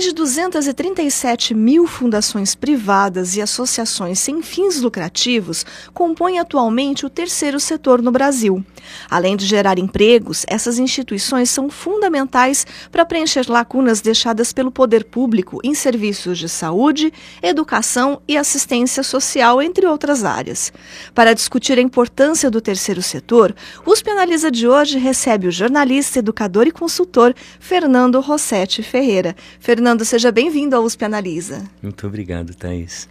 Mais 0.00 0.08
de 0.08 0.14
237 0.14 1.52
mil 1.52 1.86
fundações 1.86 2.54
privadas 2.54 3.36
e 3.36 3.42
associações 3.42 4.18
sem 4.18 4.40
fins 4.40 4.80
lucrativos 4.80 5.66
compõem 5.92 6.38
atualmente 6.38 7.04
o 7.04 7.10
terceiro 7.10 7.60
setor 7.60 8.00
no 8.00 8.10
Brasil. 8.10 8.64
Além 9.10 9.36
de 9.36 9.46
gerar 9.46 9.78
empregos, 9.78 10.44
essas 10.48 10.78
instituições 10.78 11.50
são 11.50 11.68
fundamentais 11.68 12.66
para 12.90 13.04
preencher 13.04 13.48
lacunas 13.48 14.00
deixadas 14.00 14.52
pelo 14.52 14.70
poder 14.70 15.04
público 15.04 15.60
em 15.62 15.74
serviços 15.74 16.38
de 16.38 16.48
saúde, 16.48 17.12
educação 17.42 18.22
e 18.26 18.36
assistência 18.36 19.02
social, 19.02 19.60
entre 19.60 19.86
outras 19.86 20.24
áreas. 20.24 20.72
Para 21.14 21.34
discutir 21.34 21.78
a 21.78 21.82
importância 21.82 22.50
do 22.50 22.60
terceiro 22.60 23.02
setor, 23.02 23.54
o 23.84 23.92
USP 23.92 24.10
Analisa 24.10 24.50
de 24.50 24.66
hoje 24.66 24.98
recebe 24.98 25.46
o 25.46 25.52
jornalista, 25.52 26.18
educador 26.18 26.66
e 26.66 26.72
consultor 26.72 27.34
Fernando 27.58 28.20
Rossetti 28.20 28.82
Ferreira. 28.82 29.36
Fernando 29.58 29.80
Fernando, 29.80 30.04
seja 30.04 30.30
bem-vindo 30.30 30.76
ao 30.76 30.84
USP 30.84 31.04
Analisa. 31.04 31.64
Muito 31.82 32.06
obrigado, 32.06 32.54
Thaís. 32.54 33.08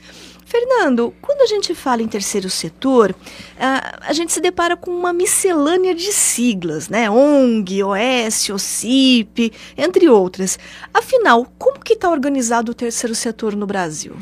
Fernando, 0.49 1.13
quando 1.21 1.41
a 1.41 1.45
gente 1.45 1.75
fala 1.75 2.01
em 2.01 2.07
terceiro 2.07 2.49
setor, 2.49 3.15
a 3.59 4.11
gente 4.13 4.33
se 4.33 4.41
depara 4.41 4.75
com 4.75 4.89
uma 4.89 5.13
miscelânea 5.13 5.93
de 5.93 6.11
siglas, 6.11 6.89
né? 6.89 7.07
ONG, 7.07 7.83
OS, 7.83 8.49
OCIP, 8.49 9.53
entre 9.77 10.09
outras. 10.09 10.57
Afinal, 10.91 11.45
como 11.55 11.79
que 11.79 11.93
está 11.93 12.09
organizado 12.09 12.71
o 12.71 12.73
terceiro 12.73 13.13
setor 13.13 13.55
no 13.55 13.67
Brasil? 13.67 14.15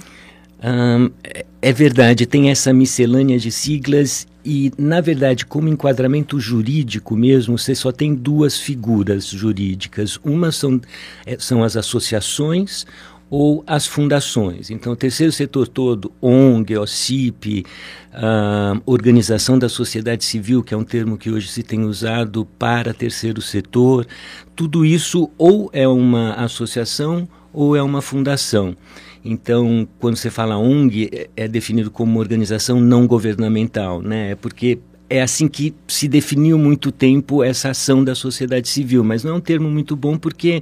É 1.61 1.71
verdade, 1.71 2.25
tem 2.25 2.49
essa 2.49 2.73
miscelânea 2.73 3.39
de 3.39 3.49
siglas 3.49 4.27
e, 4.43 4.71
na 4.77 4.99
verdade, 4.99 5.45
como 5.45 5.69
enquadramento 5.69 6.39
jurídico 6.41 7.15
mesmo, 7.15 7.57
você 7.57 7.73
só 7.73 7.89
tem 7.89 8.13
duas 8.13 8.59
figuras 8.59 9.27
jurídicas. 9.27 10.19
Uma 10.25 10.51
são, 10.51 10.81
é, 11.25 11.37
são 11.39 11.63
as 11.63 11.77
associações 11.77 12.85
ou 13.29 13.63
as 13.67 13.85
fundações. 13.85 14.69
Então, 14.69 14.93
o 14.93 14.95
terceiro 14.95 15.31
setor 15.31 15.67
todo, 15.67 16.11
ONG, 16.21 16.77
OCIP, 16.77 17.65
uh, 18.13 18.81
Organização 18.85 19.59
da 19.59 19.67
Sociedade 19.67 20.23
Civil, 20.23 20.63
que 20.63 20.73
é 20.73 20.77
um 20.77 20.83
termo 20.83 21.17
que 21.17 21.29
hoje 21.29 21.47
se 21.47 21.63
tem 21.63 21.83
usado 21.83 22.45
para 22.57 22.93
terceiro 22.93 23.41
setor, 23.41 24.07
tudo 24.55 24.85
isso 24.85 25.29
ou 25.37 25.69
é 25.73 25.87
uma 25.87 26.33
associação 26.33 27.27
ou 27.51 27.75
é 27.75 27.81
uma 27.81 28.01
fundação. 28.01 28.75
Então, 29.23 29.87
quando 29.99 30.15
você 30.15 30.29
fala 30.29 30.57
ONG, 30.57 31.09
é, 31.11 31.29
é 31.35 31.47
definido 31.47 31.91
como 31.91 32.19
organização 32.19 32.79
não 32.79 33.05
governamental, 33.05 34.01
né? 34.01 34.31
É 34.31 34.35
porque 34.35 34.79
é 35.09 35.21
assim 35.21 35.47
que 35.47 35.73
se 35.87 36.07
definiu 36.07 36.57
muito 36.57 36.91
tempo 36.91 37.43
essa 37.43 37.69
ação 37.69 38.03
da 38.03 38.15
sociedade 38.15 38.67
civil, 38.69 39.03
mas 39.03 39.23
não 39.23 39.33
é 39.33 39.35
um 39.35 39.41
termo 39.41 39.69
muito 39.69 39.95
bom 39.95 40.17
porque 40.17 40.61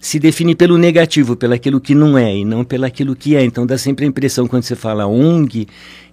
se 0.00 0.18
define 0.18 0.54
pelo 0.54 0.78
negativo, 0.78 1.36
pelo 1.36 1.54
aquilo 1.54 1.80
que 1.80 1.94
não 1.94 2.16
é 2.16 2.36
e 2.36 2.44
não 2.44 2.64
pelo 2.64 2.84
aquilo 2.84 3.16
que 3.16 3.36
é. 3.36 3.44
Então 3.44 3.66
dá 3.66 3.76
sempre 3.76 4.04
a 4.04 4.08
impressão 4.08 4.46
quando 4.46 4.62
você 4.62 4.76
fala 4.76 5.06
ONG 5.06 5.66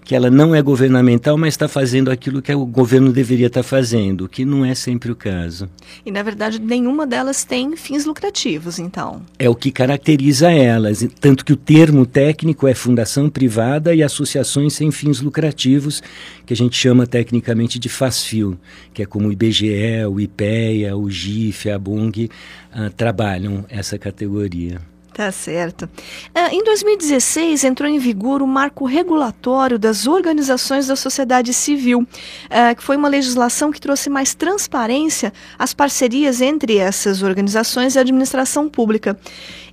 que 0.06 0.14
ela 0.14 0.30
não 0.30 0.54
é 0.54 0.62
governamental, 0.62 1.36
mas 1.36 1.56
está 1.56 1.68
fazendo 1.68 2.12
aquilo 2.12 2.40
que 2.42 2.54
o 2.54 2.66
governo 2.66 3.12
deveria 3.12 3.48
estar 3.48 3.64
fazendo, 3.64 4.30
que 4.30 4.46
não 4.46 4.64
é 4.64 4.76
sempre 4.76 5.12
o 5.12 5.16
caso. 5.16 5.68
E 6.06 6.12
na 6.12 6.22
verdade 6.22 6.60
nenhuma 6.60 7.08
delas 7.08 7.44
tem 7.44 7.76
fins 7.76 8.06
lucrativos, 8.06 8.78
então. 8.78 9.24
É 9.40 9.50
o 9.50 9.56
que 9.56 9.72
caracteriza 9.72 10.52
elas, 10.52 11.06
tanto 11.20 11.44
que 11.44 11.52
o 11.52 11.58
termo 11.58 12.06
técnico 12.06 12.68
é 12.68 12.76
fundação 12.76 13.30
privada 13.30 13.96
e 13.96 14.04
associações 14.04 14.74
sem 14.74 14.92
fins 14.92 15.22
lucrativos, 15.22 16.04
que 16.46 16.54
a 16.54 16.58
gente 16.58 16.78
chama 16.78 17.08
tecnicamente 17.08 17.80
de 17.80 17.90
FASFIL, 17.90 18.58
que 18.94 19.02
é 19.02 19.06
como 19.08 19.28
o 19.28 19.32
IBGE, 19.32 20.06
o 20.08 20.20
IPEA, 20.20 20.96
o 20.96 21.10
GIF, 21.10 21.70
a 21.72 21.80
BUNG 21.80 22.30
uh, 22.76 22.92
trabalham 22.92 23.66
essa 23.70 23.98
categoria. 23.98 24.80
Tá 25.16 25.32
certo. 25.32 25.84
Uh, 25.84 26.52
em 26.52 26.62
2016, 26.62 27.64
entrou 27.64 27.90
em 27.90 27.98
vigor 27.98 28.42
o 28.42 28.48
marco 28.48 28.84
regulatório 28.84 29.80
das 29.80 30.08
organizações 30.08 30.88
da 30.88 30.96
sociedade 30.98 31.54
civil, 31.54 32.02
uh, 32.02 32.76
que 32.76 32.84
foi 32.84 32.98
uma 32.98 33.08
legislação 33.08 33.72
que 33.72 33.80
trouxe 33.80 34.10
mais 34.10 34.36
transparência 34.36 35.32
às 35.58 35.74
parcerias 35.74 36.42
entre 36.42 36.76
essas 36.80 37.24
organizações 37.24 37.96
e 37.96 37.98
a 37.98 38.02
administração 38.02 38.68
pública. 38.68 39.18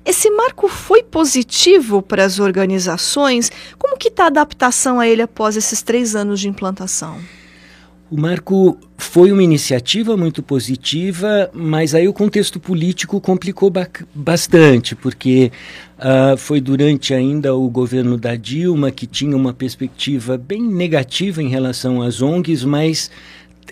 Esse 0.05 0.31
marco 0.31 0.69
foi 0.69 1.03
positivo 1.03 2.01
para 2.01 2.25
as 2.25 2.39
organizações? 2.39 3.51
Como 3.77 3.99
que 3.99 4.07
está 4.07 4.25
a 4.25 4.27
adaptação 4.29 5.01
a 5.01 5.09
ele 5.09 5.23
após 5.23 5.57
esses 5.57 5.83
três 5.83 6.15
anos 6.15 6.39
de 6.39 6.49
implantação? 6.49 7.19
O 8.13 8.21
marco 8.21 8.77
foi 8.99 9.33
uma 9.33 9.43
iniciativa 9.43 10.19
muito 10.19 10.43
positiva, 10.43 11.49
mas 11.55 11.95
aí 11.95 12.07
o 12.07 12.13
contexto 12.13 12.61
político 12.61 13.19
complicou 13.23 13.73
bastante, 14.15 14.95
porque 14.95 15.51
uh, 15.97 16.37
foi 16.37 16.61
durante 16.61 17.15
ainda 17.15 17.55
o 17.55 17.71
governo 17.71 18.19
da 18.19 18.37
Dilma 18.37 18.91
que 18.91 19.07
tinha 19.07 19.35
uma 19.35 19.55
perspectiva 19.55 20.37
bem 20.37 20.63
negativa 20.63 21.43
em 21.43 21.49
relação 21.49 22.03
às 22.03 22.21
ONGs, 22.21 22.67
mas 22.67 23.11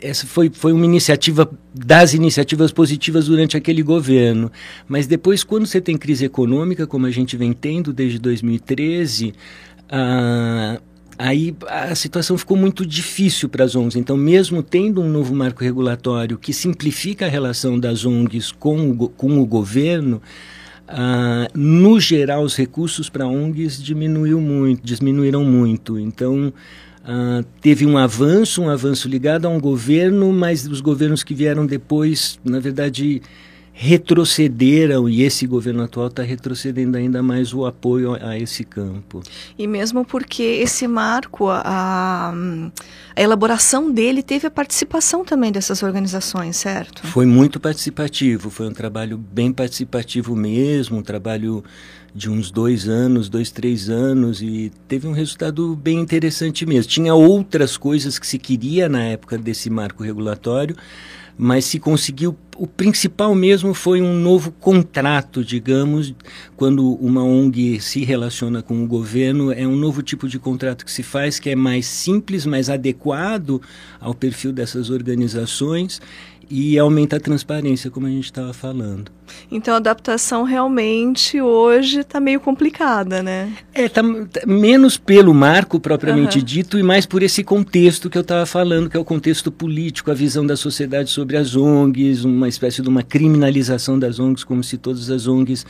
essa 0.01 0.27
foi, 0.27 0.49
foi 0.51 0.73
uma 0.73 0.87
iniciativa 0.87 1.47
das 1.75 2.15
iniciativas 2.15 2.73
positivas 2.73 3.27
durante 3.27 3.59
aquele 3.59 3.83
governo. 3.83 4.51
Mas 4.89 5.07
depois, 5.07 5.45
quando 5.45 5.67
você 5.67 5.83
tem 5.83 5.99
crise 5.99 6.25
econômica, 6.25 6.87
como 6.87 7.05
a 7.05 7.11
gente 7.11 7.37
vem 7.37 7.53
tendo 7.53 7.93
desde 7.93 8.19
2013, 8.19 9.35
uh, 9.93 10.90
aí 11.21 11.55
a 11.69 11.95
situação 11.95 12.39
ficou 12.39 12.57
muito 12.57 12.87
difícil 12.87 13.47
para 13.47 13.65
as 13.65 13.77
ONGs. 13.77 13.97
Então, 13.97 14.17
mesmo 14.17 14.63
tendo 14.63 15.03
um 15.03 15.09
novo 15.09 15.35
marco 15.35 15.63
regulatório 15.63 16.39
que 16.39 16.53
simplifica 16.53 17.27
a 17.27 17.29
relação 17.29 17.79
das 17.79 18.07
ONGs 18.07 18.53
com 18.53 18.91
o, 18.91 19.09
com 19.11 19.39
o 19.39 19.45
governo, 19.45 20.23
ah, 20.89 21.47
no 21.55 22.01
geral, 22.01 22.43
os 22.43 22.57
recursos 22.57 23.11
para 23.11 23.27
ONGs 23.27 23.83
diminuiu 23.83 24.41
muito, 24.41 24.83
diminuíram 24.83 25.45
muito. 25.45 25.99
Então, 25.99 26.51
ah, 27.05 27.45
teve 27.61 27.85
um 27.85 27.99
avanço, 27.99 28.63
um 28.63 28.71
avanço 28.71 29.07
ligado 29.07 29.45
a 29.45 29.51
um 29.51 29.61
governo, 29.61 30.33
mas 30.33 30.67
os 30.67 30.81
governos 30.81 31.23
que 31.23 31.35
vieram 31.35 31.67
depois, 31.67 32.41
na 32.43 32.61
verdade, 32.61 33.21
retrocederam 33.83 35.09
e 35.09 35.23
esse 35.23 35.47
governo 35.47 35.83
atual 35.83 36.09
está 36.09 36.23
retrocedendo 36.23 36.99
ainda 36.99 37.23
mais 37.23 37.55
o 37.55 37.65
apoio 37.65 38.13
a, 38.13 38.33
a, 38.33 38.39
esse 38.39 38.63
campo. 38.63 39.23
E 39.59 39.67
mesmo 39.67 40.05
porque 40.05 40.43
esse 40.43 40.87
marco, 40.87 41.49
a, 41.49 42.31
a, 43.17 43.23
elaboração 43.23 43.91
dele 43.91 44.23
teve 44.23 44.47
a 44.47 44.51
participação 44.51 45.25
também 45.25 45.51
dessas 45.51 45.83
organizações, 45.83 46.59
certo? 46.59 47.07
Foi 47.07 47.25
muito 47.25 47.59
participativo, 47.59 48.51
foi 48.51 48.69
um 48.69 48.73
trabalho 48.75 49.17
bem 49.17 49.51
participativo 49.51 50.37
mesmo, 50.37 50.99
um 50.99 51.03
trabalho 51.03 51.65
de 52.15 52.29
uns 52.29 52.51
dois 52.51 52.87
anos, 52.87 53.31
dois, 53.31 53.51
três 53.51 53.89
anos, 53.89 54.43
e 54.43 54.71
teve 54.89 55.09
um 55.09 55.13
resultado 55.13 55.75
bem 55.75 56.01
interessante 56.01 56.67
mesmo. 56.67 56.91
Tinha 56.91 57.15
outras 57.15 57.79
coisas 57.79 58.19
que 58.19 58.27
se 58.27 58.39
queria 58.39 58.91
na 58.91 59.05
época 59.05 59.39
desse 59.39 59.71
marco 59.71 60.03
regulatório, 60.03 60.77
mas 61.39 61.65
se 61.65 61.79
conseguiu. 61.79 62.37
O 62.61 62.67
principal 62.67 63.35
mesmo 63.35 63.73
foi 63.73 64.03
um 64.03 64.13
novo 64.13 64.53
contrato, 64.53 65.43
digamos, 65.43 66.15
quando 66.59 66.93
uma 66.97 67.25
ONG 67.25 67.81
se 67.81 68.05
relaciona 68.05 68.61
com 68.61 68.85
o 68.85 68.87
governo, 68.87 69.51
é 69.51 69.67
um 69.67 69.75
novo 69.75 70.03
tipo 70.03 70.29
de 70.29 70.39
contrato 70.39 70.85
que 70.85 70.93
se 70.93 71.03
faz, 71.03 71.39
que 71.39 71.49
é 71.49 71.57
mais 71.57 71.87
simples, 71.87 72.45
mais 72.45 72.69
adequado 72.69 73.63
ao 73.99 74.13
perfil 74.13 74.53
dessas 74.53 74.91
organizações 74.91 76.03
e 76.51 76.77
aumenta 76.77 77.17
a 77.17 77.21
transparência, 77.21 77.91
como 77.91 78.09
a 78.09 78.11
gente 78.11 78.25
estava 78.25 78.53
falando. 78.53 79.13
Então 79.49 79.75
a 79.75 79.77
adaptação 79.77 80.43
realmente 80.43 81.41
hoje 81.41 82.01
está 82.01 82.19
meio 82.19 82.41
complicada, 82.41 83.23
né? 83.23 83.53
É, 83.73 83.89
tá, 83.89 84.03
tá, 84.03 84.41
menos 84.45 84.99
pelo 84.99 85.33
marco 85.33 85.79
propriamente 85.79 86.39
uhum. 86.39 86.45
dito 86.45 86.77
e 86.77 86.83
mais 86.83 87.07
por 87.07 87.23
esse 87.23 87.45
contexto 87.45 88.11
que 88.11 88.19
eu 88.19 88.23
estava 88.23 88.45
falando, 88.45 88.91
que 88.91 88.97
é 88.97 89.01
o 89.01 89.05
contexto 89.05 89.53
político, 89.53 90.11
a 90.11 90.15
visão 90.15 90.45
da 90.45 90.57
sociedade 90.57 91.11
sobre 91.11 91.37
as 91.37 91.55
ONGs, 91.55 92.25
uma 92.25 92.49
espécie 92.51 92.83
de 92.83 92.89
uma 92.89 93.03
criminalização 93.03 93.99
das 93.99 94.19
ONGs, 94.19 94.45
como 94.45 94.63
se 94.63 94.77
todas 94.77 95.11
as 95.11 95.27
ONGs 95.27 95.65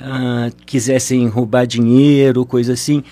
ah, 0.00 0.50
quisessem 0.64 1.26
roubar 1.26 1.66
dinheiro, 1.66 2.46
coisa 2.46 2.72
assim. 2.74 3.02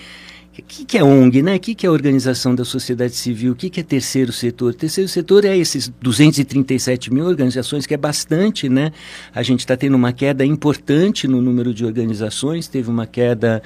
O 0.57 0.63
que, 0.63 0.85
que, 0.85 0.97
é 0.97 1.03
ONG, 1.03 1.43
né? 1.43 1.55
O 1.55 1.59
que, 1.59 1.75
que 1.75 1.85
é 1.85 1.89
organização 1.89 2.55
da 2.55 2.65
sociedade 2.65 3.15
civil? 3.15 3.53
O 3.53 3.55
que, 3.55 3.69
que 3.69 3.79
é 3.79 3.83
terceiro 3.83 4.31
setor? 4.31 4.73
Terceiro 4.73 5.07
setor 5.07 5.45
é 5.45 5.55
esses 5.55 5.87
237 6.01 7.13
mil 7.13 7.25
organizações, 7.25 7.85
que 7.85 7.93
é 7.93 7.97
bastante, 7.97 8.67
né? 8.67 8.91
A 9.35 9.43
gente 9.43 9.59
está 9.59 9.77
tendo 9.77 9.95
uma 9.95 10.11
queda 10.11 10.43
importante 10.43 11.27
no 11.27 11.41
número 11.43 11.73
de 11.75 11.85
organizações, 11.85 12.67
teve 12.67 12.89
uma 12.89 13.05
queda 13.05 13.61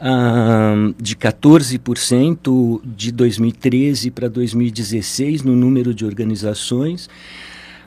uh, 0.00 0.94
de 1.00 1.14
14% 1.14 2.80
de 2.84 3.12
2013 3.12 4.10
para 4.10 4.28
2016 4.28 5.42
no 5.42 5.54
número 5.54 5.92
de 5.92 6.06
organizações 6.06 7.08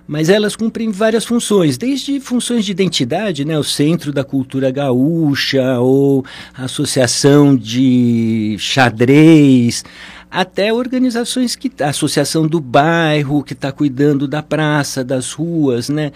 mas 0.08 0.30
elas 0.30 0.56
cumprem 0.56 0.92
várias 0.92 1.26
funções, 1.26 1.78
desde 1.78 2.20
funções 2.20 2.66
de 2.66 2.72
identidade, 2.72 3.46
né, 3.46 3.58
o 3.58 3.64
Centro 3.64 4.12
da 4.12 4.24
Cultura 4.24 4.70
Gaúcha 4.70 5.80
ou 5.80 6.26
Associação 6.54 7.56
de 7.56 8.56
Xadrez, 8.60 9.84
até 10.30 10.74
organizações 10.74 11.56
que 11.56 11.72
a 11.82 11.90
Associação 11.90 12.48
do 12.48 12.60
Bairro 12.60 13.44
que 13.44 13.54
está 13.54 13.72
cuidando 13.72 14.28
da 14.28 14.44
praça, 14.44 15.04
das 15.04 15.32
ruas, 15.32 15.90
né, 15.90 16.12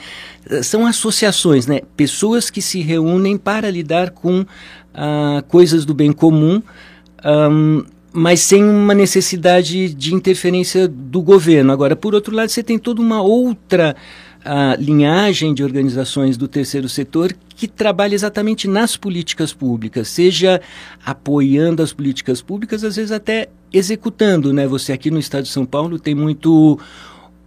são 0.63 0.85
associações, 0.85 1.67
né, 1.67 1.81
pessoas 1.95 2.49
que 2.49 2.61
se 2.61 2.81
reúnem 2.81 3.37
para 3.37 3.69
lidar 3.69 4.11
com 4.11 4.45
ah, 4.93 5.43
coisas 5.47 5.85
do 5.85 5.93
bem 5.93 6.11
comum. 6.11 6.61
Um, 7.23 7.83
mas 8.17 8.39
sem 8.39 8.63
uma 8.63 8.95
necessidade 8.95 9.93
de 9.93 10.15
interferência 10.15 10.87
do 10.87 11.21
governo. 11.21 11.71
Agora, 11.71 11.95
por 11.95 12.15
outro 12.15 12.35
lado, 12.35 12.49
você 12.49 12.63
tem 12.63 12.79
toda 12.79 12.99
uma 12.99 13.21
outra 13.21 13.95
uh, 14.43 14.81
linhagem 14.81 15.53
de 15.53 15.63
organizações 15.63 16.35
do 16.35 16.47
terceiro 16.47 16.89
setor 16.89 17.31
que 17.55 17.67
trabalha 17.67 18.15
exatamente 18.15 18.67
nas 18.67 18.97
políticas 18.97 19.53
públicas, 19.53 20.07
seja 20.07 20.59
apoiando 21.05 21.83
as 21.83 21.93
políticas 21.93 22.41
públicas, 22.41 22.83
às 22.83 22.95
vezes 22.95 23.11
até 23.11 23.49
executando, 23.71 24.51
né? 24.51 24.65
Você 24.65 24.91
aqui 24.91 25.11
no 25.11 25.19
estado 25.19 25.43
de 25.43 25.49
São 25.49 25.63
Paulo 25.63 25.99
tem 25.99 26.15
muito 26.15 26.79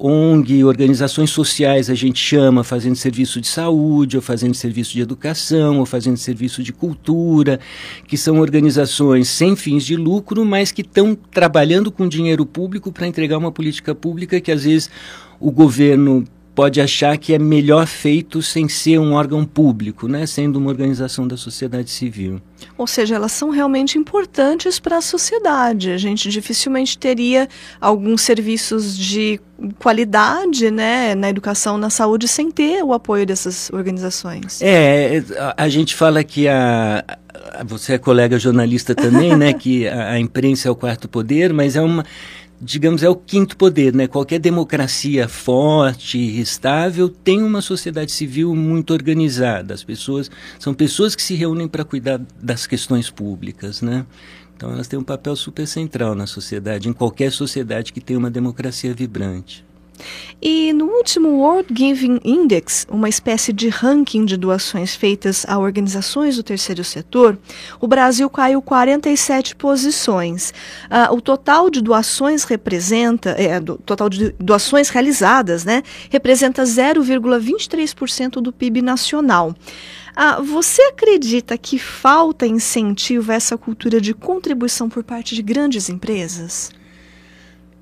ONG, 0.03 0.65
organizações 0.65 1.29
sociais 1.31 1.91
a 1.91 1.95
gente 1.95 2.19
chama, 2.19 2.65
fazendo 2.65 2.97
serviço 2.97 3.41
de 3.41 3.47
saúde, 3.47 4.17
ou 4.17 4.23
fazendo 4.23 4.55
serviço 4.55 4.93
de 4.93 5.03
educação, 5.03 5.79
ou 5.79 5.85
fazendo 5.85 6.17
serviço 6.17 6.63
de 6.63 6.73
cultura, 6.73 7.61
que 8.09 8.17
são 8.17 8.41
organizações 8.41 9.29
sem 9.29 9.55
fins 9.55 9.85
de 9.85 9.97
lucro, 9.97 10.45
mas 10.45 10.73
que 10.73 10.81
estão 10.81 11.15
trabalhando 11.15 11.93
com 11.93 12.09
dinheiro 12.09 12.47
público 12.47 12.91
para 12.91 13.07
entregar 13.07 13.37
uma 13.37 13.53
política 13.53 13.95
pública 13.95 14.41
que 14.41 14.51
às 14.51 14.65
vezes 14.65 14.91
o 15.39 15.51
governo 15.51 16.25
pode 16.61 16.79
achar 16.79 17.17
que 17.17 17.33
é 17.33 17.39
melhor 17.39 17.87
feito 17.87 18.43
sem 18.43 18.69
ser 18.69 18.99
um 18.99 19.15
órgão 19.15 19.47
público, 19.47 20.07
né, 20.07 20.27
sendo 20.27 20.59
uma 20.59 20.69
organização 20.69 21.27
da 21.27 21.35
sociedade 21.35 21.89
civil. 21.89 22.39
Ou 22.77 22.87
seja, 22.87 23.15
elas 23.15 23.33
são 23.33 23.49
realmente 23.49 23.97
importantes 23.97 24.79
para 24.79 24.99
a 24.99 25.01
sociedade. 25.01 25.91
A 25.91 25.97
gente 25.97 26.29
dificilmente 26.29 26.99
teria 26.99 27.49
alguns 27.81 28.21
serviços 28.21 28.95
de 28.95 29.41
qualidade 29.79 30.71
né, 30.71 31.15
na 31.15 31.31
educação, 31.31 31.79
na 31.79 31.89
saúde, 31.89 32.29
sem 32.29 32.51
ter 32.51 32.85
o 32.85 32.93
apoio 32.93 33.25
dessas 33.25 33.71
organizações. 33.73 34.61
É, 34.61 35.25
a, 35.39 35.65
a 35.65 35.69
gente 35.71 35.95
fala 35.95 36.23
que 36.23 36.47
a, 36.47 37.03
você 37.67 37.95
é 37.95 37.99
colega 37.99 38.39
jornalista 38.39 38.95
também, 38.95 39.37
né? 39.37 39.55
Que 39.61 39.87
a, 39.89 40.13
a, 40.13 40.21
imprensa 40.21 40.69
é 40.69 40.71
o 40.71 40.77
quarto 40.77 41.09
poder, 41.09 41.53
mas 41.53 41.77
é 41.77 41.81
uma 41.81 42.05
digamos, 42.61 43.03
é 43.03 43.09
o 43.09 43.17
quinto 43.17 43.57
poder, 43.57 43.95
né? 43.95 44.07
Qualquer 44.07 44.39
democracia 44.39 45.27
forte, 45.29 46.19
estável, 46.41 47.09
tem 47.09 47.43
uma 47.43 47.63
sociedade 47.63 48.13
civil 48.13 48.55
muito 48.55 48.93
organizada. 48.93 49.73
As 49.73 49.83
pessoas 49.83 50.31
são 50.59 50.75
pessoas 50.75 51.15
que 51.15 51.23
se 51.23 51.35
reúnem 51.35 51.67
para 51.67 51.85
cuidar 51.85 52.21
das 52.41 52.67
questões 52.67 53.09
públicas, 53.09 53.81
né? 53.81 54.05
Então 54.55 54.71
elas 54.71 54.87
têm 54.87 54.99
um 54.99 55.05
papel 55.05 55.35
super 55.37 55.67
central 55.67 56.15
na 56.15 56.27
sociedade, 56.27 56.89
em 56.89 56.93
qualquer 56.93 57.33
sociedade 57.33 57.95
que 57.95 58.01
tenha 58.01 58.19
uma 58.19 58.31
democracia 58.31 58.93
vibrante. 58.93 59.65
E 60.43 60.73
no 60.73 60.87
último 60.87 61.29
World 61.41 61.69
Giving 61.75 62.21
Index, 62.25 62.87
uma 62.91 63.09
espécie 63.09 63.53
de 63.53 63.69
ranking 63.69 64.25
de 64.25 64.37
doações 64.37 64.95
feitas 64.95 65.45
a 65.47 65.59
organizações 65.59 66.37
do 66.37 66.43
terceiro 66.43 66.83
setor, 66.83 67.39
o 67.81 67.87
Brasil 67.87 68.29
caiu 68.31 68.63
47 68.63 69.55
posições. 69.57 70.55
Uh, 70.87 71.15
o 71.15 71.21
total 71.21 71.69
de 71.69 71.81
doações 71.81 72.45
representa, 72.45 73.31
é, 73.31 73.61
do, 73.61 73.77
total 73.79 74.09
de 74.09 74.31
doações 74.39 74.89
realizadas, 74.89 75.65
né, 75.65 75.83
representa 76.09 76.63
0,23% 76.63 78.41
do 78.41 78.53
PIB 78.53 78.83
nacional. 78.83 79.55
Ah, 80.15 80.41
você 80.41 80.83
acredita 80.83 81.57
que 81.57 81.79
falta 81.79 82.47
incentivo 82.47 83.31
a 83.31 83.35
essa 83.35 83.57
cultura 83.57 84.01
de 84.01 84.13
contribuição 84.13 84.89
por 84.89 85.05
parte 85.05 85.35
de 85.35 85.43
grandes 85.43 85.89
empresas? 85.89 86.73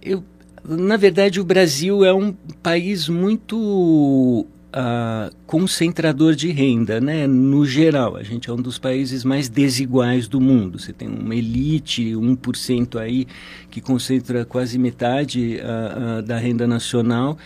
Eu 0.00 0.22
na 0.68 0.96
verdade, 0.96 1.40
o 1.40 1.44
Brasil 1.44 2.04
é 2.04 2.12
um 2.12 2.32
país 2.62 3.08
muito 3.08 4.46
uh, 4.68 5.34
concentrador 5.46 6.34
de 6.34 6.50
renda, 6.50 7.00
né? 7.00 7.26
No 7.26 7.64
geral, 7.64 8.16
a 8.16 8.22
gente 8.22 8.50
é 8.50 8.52
um 8.52 8.60
dos 8.60 8.78
países 8.78 9.24
mais 9.24 9.48
desiguais 9.48 10.28
do 10.28 10.40
mundo. 10.40 10.78
Você 10.78 10.92
tem 10.92 11.08
uma 11.08 11.34
elite, 11.34 12.12
1% 12.12 12.96
aí, 13.00 13.26
que 13.70 13.80
concentra 13.80 14.44
quase 14.44 14.78
metade 14.78 15.56
uh, 15.56 16.18
uh, 16.18 16.22
da 16.22 16.36
renda 16.36 16.66
nacional. 16.66 17.38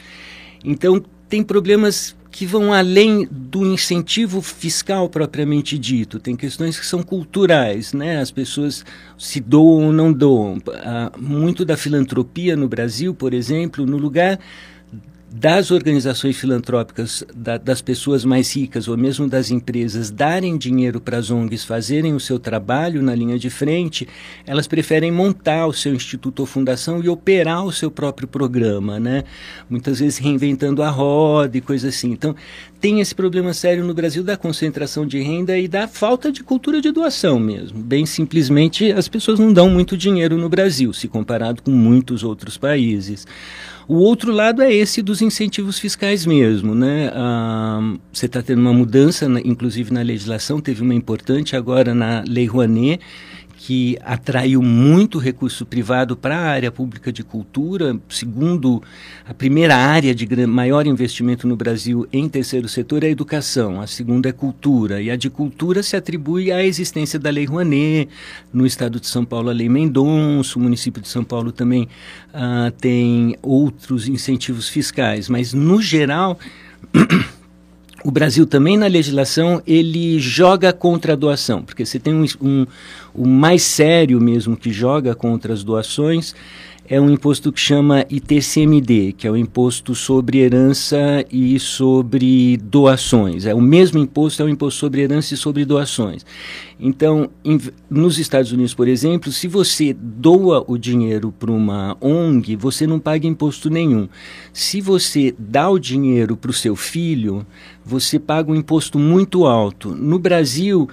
Então, 0.65 1.01
tem 1.29 1.45
problemas 1.45 2.17
que 2.33 2.47
vão 2.47 2.73
além 2.73 3.29
do 3.31 3.65
incentivo 3.67 4.41
fiscal 4.41 5.07
propriamente 5.07 5.79
dito. 5.79 6.19
Tem 6.19 6.35
questões 6.35 6.81
que 6.81 6.87
são 6.87 7.03
culturais, 7.03 7.93
né? 7.93 8.19
As 8.21 8.31
pessoas 8.31 8.85
se 9.19 9.39
doam 9.39 9.87
ou 9.87 9.93
não 9.93 10.11
doam. 10.11 10.59
Ah, 10.83 11.13
muito 11.21 11.63
da 11.63 11.77
filantropia 11.77 12.57
no 12.57 12.67
Brasil, 12.67 13.15
por 13.15 13.35
exemplo, 13.35 13.85
no 13.85 13.99
lugar 13.99 14.41
das 15.33 15.71
organizações 15.71 16.37
filantrópicas, 16.37 17.25
da, 17.35 17.57
das 17.57 17.81
pessoas 17.81 18.25
mais 18.25 18.55
ricas 18.55 18.87
ou 18.87 18.97
mesmo 18.99 19.27
das 19.27 19.51
empresas 19.51 20.11
darem 20.11 20.59
dinheiro 20.59 21.01
para 21.01 21.17
as 21.17 21.31
ONGs 21.31 21.65
fazerem 21.65 22.15
o 22.15 22.21
seu 22.21 22.39
trabalho 22.39 23.03
na 23.03 23.15
linha 23.15 23.39
de 23.39 23.49
frente, 23.49 24.07
elas 24.47 24.67
preferem 24.67 25.11
montar 25.11 25.67
o 25.67 25.73
seu 25.73 25.95
instituto 25.95 26.41
ou 26.41 26.47
fundação 26.47 27.03
e 27.03 27.09
operar 27.09 27.65
o 27.65 27.73
seu 27.73 27.91
próprio 27.91 28.29
programa, 28.29 29.01
né? 29.01 29.25
Muitas 29.71 30.01
vezes 30.01 30.19
reinventando 30.19 30.83
a 30.83 30.91
roda 30.91 31.57
e 31.57 31.61
coisa 31.61 31.89
assim. 31.89 32.13
Então, 32.13 32.37
tem 32.79 33.01
esse 33.01 33.15
problema 33.15 33.55
sério 33.55 33.85
no 33.85 33.95
Brasil 33.95 34.23
da 34.23 34.37
concentração 34.37 35.07
de 35.07 35.21
renda 35.21 35.57
e 35.57 35.67
da 35.67 35.89
falta 35.89 36.31
de 36.31 36.43
cultura 36.43 36.81
de 36.81 36.91
doação 36.91 37.39
mesmo. 37.39 37.79
Bem 37.79 38.05
simplesmente, 38.05 38.93
as 38.93 39.09
pessoas 39.09 39.39
não 39.39 39.53
dão 39.53 39.71
muito 39.71 39.97
dinheiro 39.97 40.37
no 40.37 40.49
Brasil, 40.49 40.93
se 40.93 41.09
comparado 41.09 41.63
com 41.63 41.71
muitos 41.71 42.23
outros 42.23 42.59
países. 42.59 43.27
O 43.89 43.97
outro 43.97 44.33
lado 44.33 44.63
é 44.63 44.73
esse 44.73 45.03
dos 45.03 45.21
incentivos 45.21 45.79
fiscais 45.79 46.25
mesmo, 46.25 46.75
né? 46.75 47.11
Ah, 47.15 47.97
você 48.13 48.27
está 48.27 48.43
tendo 48.43 48.61
uma 48.61 48.73
mudança, 48.73 49.27
inclusive 49.45 49.93
na 49.93 50.03
legislação, 50.03 50.61
teve 50.61 50.83
uma 50.83 50.95
importante 50.95 51.57
agora 51.57 51.95
na 51.95 52.25
Lei 52.27 52.47
Rouanet, 52.47 53.01
que 53.65 53.97
atraiu 54.05 54.61
muito 54.61 55.21
recurso 55.21 55.65
privado 55.65 56.17
para 56.17 56.37
a 56.37 56.51
área 56.51 56.73
pública 56.73 57.13
de 57.13 57.23
cultura, 57.23 57.97
segundo 58.09 58.83
a 59.25 59.33
primeira 59.33 59.77
área 59.77 60.13
de 60.13 60.27
maior 60.49 60.85
investimento 60.85 61.47
no 61.47 61.55
Brasil 61.55 62.05
em 62.13 62.29
terceiro 62.29 62.69
setor 62.69 63.05
é 63.05 63.07
a 63.07 63.11
educação, 63.11 63.81
a 63.81 63.87
segunda 63.87 64.29
é 64.29 64.33
cultura, 64.33 65.01
e 65.01 65.13
a 65.13 65.17
de 65.17 65.31
cultura 65.31 65.81
se 65.81 65.95
atribui 65.95 66.51
à 66.51 66.65
existência 66.65 67.21
da 67.21 67.31
Lei 67.31 67.45
Rouanet, 67.45 68.09
no 68.53 68.67
estado 68.67 68.99
de 68.99 69.07
São 69.07 69.25
Paulo 69.25 69.49
a 69.49 69.53
Lei 69.53 69.69
Mendonça, 69.69 70.59
o 70.59 70.63
município 70.63 71.01
de 71.01 71.09
São 71.09 71.23
Paulo 71.23 71.53
também 71.53 71.85
uh, 72.35 72.69
tem 72.81 73.37
outros 73.41 74.09
incentivos 74.09 74.69
fiscais, 74.69 75.29
mas 75.29 75.53
no 75.53 75.81
geral 75.81 76.37
o 78.05 78.11
Brasil 78.11 78.47
também 78.47 78.77
na 78.77 78.87
legislação 78.87 79.63
ele 79.67 80.19
joga 80.19 80.73
contra 80.73 81.13
a 81.13 81.17
doação, 81.17 81.63
porque 81.63 81.85
você 81.85 81.99
tem 81.99 82.15
um, 82.15 82.25
um 82.41 82.67
o 83.15 83.27
mais 83.27 83.63
sério 83.63 84.21
mesmo 84.21 84.57
que 84.57 84.73
joga 84.73 85.15
contra 85.15 85.53
as 85.53 85.63
doações 85.63 86.35
é 86.89 87.01
um 87.01 87.09
imposto 87.09 87.53
que 87.53 87.61
chama 87.61 88.05
ITCMD, 88.11 89.15
que 89.17 89.27
é 89.27 89.31
o 89.31 89.37
imposto 89.37 89.95
sobre 89.95 90.41
herança 90.41 91.25
e 91.31 91.59
sobre 91.59 92.59
doações. 92.59 93.47
É 93.47 93.55
o 93.55 93.61
mesmo 93.61 93.99
imposto, 93.99 94.43
é 94.43 94.45
o 94.45 94.49
imposto 94.49 94.81
sobre 94.81 95.01
herança 95.01 95.33
e 95.33 95.37
sobre 95.37 95.65
doações. 95.65 96.27
Então, 96.79 97.31
em, 97.45 97.59
nos 97.89 98.19
Estados 98.19 98.51
Unidos, 98.51 98.75
por 98.75 98.89
exemplo, 98.89 99.31
se 99.31 99.47
você 99.47 99.95
doa 99.95 100.65
o 100.67 100.77
dinheiro 100.77 101.33
para 101.33 101.53
uma 101.53 101.97
ONG, 102.01 102.57
você 102.57 102.87
não 102.87 102.99
paga 102.99 103.27
imposto 103.27 103.71
nenhum. 103.71 104.09
Se 104.53 104.81
você 104.81 105.35
dá 105.39 105.71
o 105.71 105.79
dinheiro 105.79 106.37
para 106.37 106.51
o 106.51 106.55
seu 106.55 106.75
filho, 106.75 107.47
você 107.85 108.19
paga 108.19 108.51
um 108.51 108.55
imposto 108.55 108.99
muito 108.99 109.47
alto. 109.47 109.91
No 109.91 110.19
Brasil, 110.19 110.89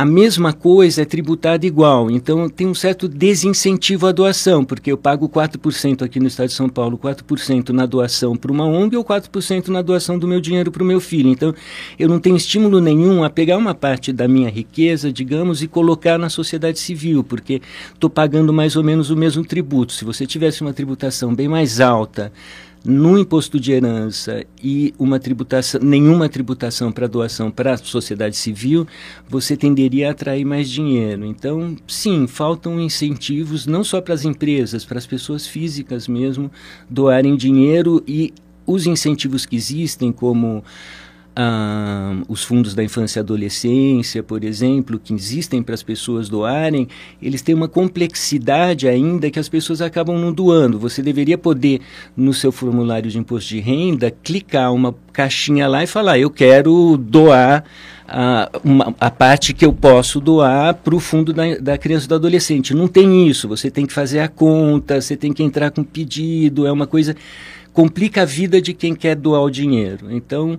a 0.00 0.04
mesma 0.06 0.52
coisa 0.52 1.02
é 1.02 1.04
tributada 1.04 1.66
igual. 1.66 2.10
Então 2.10 2.48
tem 2.48 2.66
um 2.66 2.74
certo 2.74 3.06
desincentivo 3.06 4.06
à 4.06 4.12
doação, 4.12 4.64
porque 4.64 4.90
eu 4.90 4.96
pago 4.96 5.28
4% 5.28 6.02
aqui 6.02 6.18
no 6.18 6.26
estado 6.26 6.48
de 6.48 6.54
São 6.54 6.68
Paulo, 6.68 6.96
4% 6.96 7.68
na 7.68 7.84
doação 7.84 8.34
para 8.34 8.50
uma 8.50 8.64
ONG 8.64 8.96
ou 8.96 9.04
4% 9.04 9.68
na 9.68 9.82
doação 9.82 10.18
do 10.18 10.26
meu 10.26 10.40
dinheiro 10.40 10.70
para 10.70 10.82
o 10.82 10.86
meu 10.86 11.00
filho. 11.00 11.28
Então 11.28 11.54
eu 11.98 12.08
não 12.08 12.18
tenho 12.18 12.36
estímulo 12.36 12.80
nenhum 12.80 13.22
a 13.22 13.28
pegar 13.28 13.58
uma 13.58 13.74
parte 13.74 14.12
da 14.12 14.26
minha 14.26 14.48
riqueza, 14.48 15.12
digamos, 15.12 15.62
e 15.62 15.68
colocar 15.68 16.18
na 16.18 16.30
sociedade 16.30 16.78
civil, 16.78 17.22
porque 17.22 17.60
estou 17.92 18.08
pagando 18.08 18.54
mais 18.54 18.76
ou 18.76 18.84
menos 18.84 19.10
o 19.10 19.16
mesmo 19.16 19.44
tributo. 19.44 19.92
Se 19.92 20.04
você 20.04 20.26
tivesse 20.26 20.62
uma 20.62 20.72
tributação 20.72 21.34
bem 21.34 21.46
mais 21.48 21.78
alta 21.78 22.32
no 22.84 23.18
imposto 23.18 23.60
de 23.60 23.72
herança 23.72 24.44
e 24.62 24.94
uma 24.98 25.18
tributação, 25.18 25.80
nenhuma 25.82 26.28
tributação 26.28 26.90
para 26.90 27.06
doação 27.06 27.50
para 27.50 27.74
a 27.74 27.76
sociedade 27.76 28.36
civil, 28.36 28.86
você 29.28 29.56
tenderia 29.56 30.08
a 30.08 30.10
atrair 30.12 30.44
mais 30.44 30.70
dinheiro. 30.70 31.24
Então, 31.24 31.76
sim, 31.86 32.26
faltam 32.26 32.80
incentivos 32.80 33.66
não 33.66 33.84
só 33.84 34.00
para 34.00 34.14
as 34.14 34.24
empresas, 34.24 34.84
para 34.84 34.98
as 34.98 35.06
pessoas 35.06 35.46
físicas 35.46 36.08
mesmo 36.08 36.50
doarem 36.88 37.36
dinheiro 37.36 38.02
e 38.06 38.32
os 38.66 38.86
incentivos 38.86 39.44
que 39.44 39.56
existem, 39.56 40.12
como 40.12 40.64
ah, 41.42 42.16
os 42.28 42.44
fundos 42.44 42.74
da 42.74 42.84
infância 42.84 43.18
e 43.18 43.22
adolescência, 43.22 44.22
por 44.22 44.44
exemplo, 44.44 45.00
que 45.02 45.14
existem 45.14 45.62
para 45.62 45.74
as 45.74 45.82
pessoas 45.82 46.28
doarem, 46.28 46.86
eles 47.22 47.40
têm 47.40 47.54
uma 47.54 47.66
complexidade 47.66 48.86
ainda 48.86 49.30
que 49.30 49.38
as 49.38 49.48
pessoas 49.48 49.80
acabam 49.80 50.18
não 50.18 50.34
doando. 50.34 50.78
Você 50.78 51.00
deveria 51.00 51.38
poder, 51.38 51.80
no 52.14 52.34
seu 52.34 52.52
formulário 52.52 53.10
de 53.10 53.18
imposto 53.18 53.48
de 53.48 53.60
renda, 53.60 54.10
clicar 54.10 54.70
uma 54.70 54.94
caixinha 55.14 55.66
lá 55.66 55.82
e 55.82 55.86
falar: 55.86 56.18
eu 56.18 56.28
quero 56.28 56.98
doar 56.98 57.64
a, 58.06 58.50
uma, 58.62 58.94
a 59.00 59.10
parte 59.10 59.54
que 59.54 59.64
eu 59.64 59.72
posso 59.72 60.20
doar 60.20 60.74
para 60.74 60.94
o 60.94 61.00
fundo 61.00 61.32
da, 61.32 61.56
da 61.56 61.78
criança 61.78 62.04
e 62.04 62.08
do 62.10 62.16
adolescente. 62.16 62.74
Não 62.74 62.86
tem 62.86 63.26
isso. 63.26 63.48
Você 63.48 63.70
tem 63.70 63.86
que 63.86 63.94
fazer 63.94 64.20
a 64.20 64.28
conta, 64.28 65.00
você 65.00 65.16
tem 65.16 65.32
que 65.32 65.42
entrar 65.42 65.70
com 65.70 65.82
pedido, 65.82 66.66
é 66.66 66.72
uma 66.72 66.86
coisa 66.86 67.16
complica 67.72 68.22
a 68.22 68.24
vida 68.24 68.60
de 68.60 68.74
quem 68.74 68.94
quer 68.96 69.14
doar 69.14 69.42
o 69.42 69.50
dinheiro. 69.50 70.10
Então, 70.10 70.58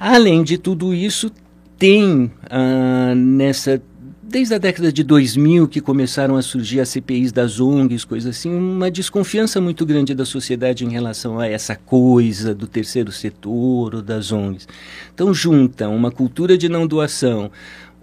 Além 0.00 0.42
de 0.42 0.56
tudo 0.56 0.94
isso, 0.94 1.30
tem 1.78 2.32
ah, 2.48 3.14
nessa 3.14 3.82
desde 4.22 4.54
a 4.54 4.58
década 4.58 4.92
de 4.92 5.02
2000 5.02 5.66
que 5.66 5.80
começaram 5.80 6.36
a 6.36 6.42
surgir 6.42 6.78
as 6.78 6.88
CPIs 6.88 7.32
das 7.32 7.58
ONGs, 7.58 8.04
coisas 8.04 8.36
assim, 8.36 8.48
uma 8.48 8.88
desconfiança 8.88 9.60
muito 9.60 9.84
grande 9.84 10.14
da 10.14 10.24
sociedade 10.24 10.84
em 10.84 10.88
relação 10.88 11.40
a 11.40 11.48
essa 11.48 11.74
coisa 11.74 12.54
do 12.54 12.68
terceiro 12.68 13.10
setor 13.10 13.96
ou 13.96 14.00
das 14.00 14.30
ONGs. 14.30 14.68
Então 15.12 15.34
junta 15.34 15.88
uma 15.88 16.12
cultura 16.12 16.56
de 16.56 16.68
não 16.68 16.86
doação, 16.86 17.50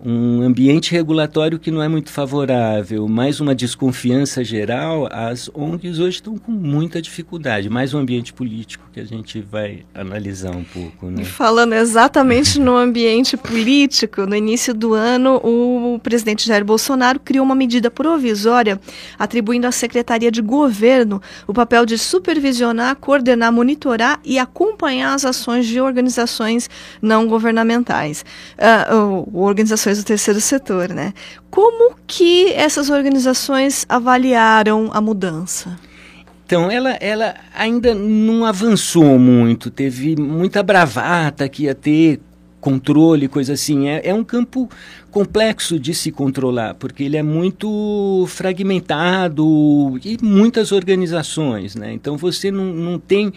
um 0.04 0.42
ambiente 0.42 0.92
regulatório 0.92 1.58
que 1.58 1.72
não 1.72 1.82
é 1.82 1.88
muito 1.88 2.12
favorável, 2.12 3.08
mais 3.08 3.40
uma 3.40 3.56
desconfiança 3.56 4.44
geral, 4.44 5.10
as 5.12 5.50
ONGs 5.54 6.00
hoje 6.00 6.18
estão 6.18 6.38
com 6.38 6.52
muita 6.52 7.02
dificuldade, 7.02 7.70
mais 7.70 7.94
um 7.94 8.00
ambiente 8.00 8.32
político 8.32 8.88
que 8.94 9.00
a 9.00 9.06
gente 9.06 9.42
vai 9.42 9.86
analisar 9.94 10.56
um 10.56 10.64
pouco. 10.64 11.08
Né? 11.08 11.24
Falando 11.24 11.74
exatamente 11.74 12.60
no 12.60 12.78
ambiente 12.78 13.36
político, 13.36 14.26
no 14.26 14.36
início 14.36 14.74
do 14.74 14.94
ano, 14.94 15.38
o 15.44 16.00
presidente 16.02 16.48
Jair 16.48 16.64
Bolsonaro 16.64 17.20
criou 17.20 17.44
uma 17.44 17.56
medida 17.56 17.90
provisória 17.90 18.80
atribuindo 19.18 19.66
à 19.66 19.72
Secretaria 19.72 20.32
de 20.32 20.42
Governo 20.42 21.22
o 21.48 21.54
papel 21.54 21.86
de 21.86 21.98
supervisionar, 21.98 22.96
coordenar, 22.98 23.52
monitorar 23.52 24.20
e 24.24 24.38
acompanhar 24.38 25.16
as 25.16 25.26
ações 25.26 25.66
de 25.66 25.82
organizações 25.82 26.70
não 27.02 27.28
governamentais. 27.28 28.24
Uh, 28.58 29.28
organizações 29.40 29.87
organizações 29.88 29.98
do 29.98 30.04
terceiro 30.04 30.42
setor, 30.42 30.90
né? 30.90 31.14
Como 31.50 31.96
que 32.06 32.52
essas 32.54 32.90
organizações 32.90 33.86
avaliaram 33.88 34.90
a 34.94 35.00
mudança? 35.00 35.78
Então, 36.46 36.72
ela, 36.72 36.92
ela 37.02 37.36
ainda 37.56 37.94
não 37.94 38.46
avançou 38.46 39.18
muito, 39.20 39.70
teve 39.70 40.16
muita 40.16 40.64
bravata 40.64 41.48
que 41.50 41.64
ia 41.64 41.76
ter 41.76 42.22
controle, 42.60 43.28
coisa 43.28 43.54
assim. 43.54 43.88
É, 43.90 44.02
é 44.10 44.14
um 44.14 44.24
campo 44.24 44.70
complexo 45.12 45.80
de 45.80 45.94
se 45.94 46.12
controlar, 46.12 46.76
porque 46.76 47.04
ele 47.04 47.18
é 47.18 47.24
muito 47.24 48.26
fragmentado 48.28 50.00
e 50.04 50.18
muitas 50.22 50.72
organizações, 50.72 51.76
né? 51.76 51.92
Então, 51.94 52.18
você 52.18 52.52
não, 52.52 52.66
não 52.66 53.00
tem... 53.00 53.28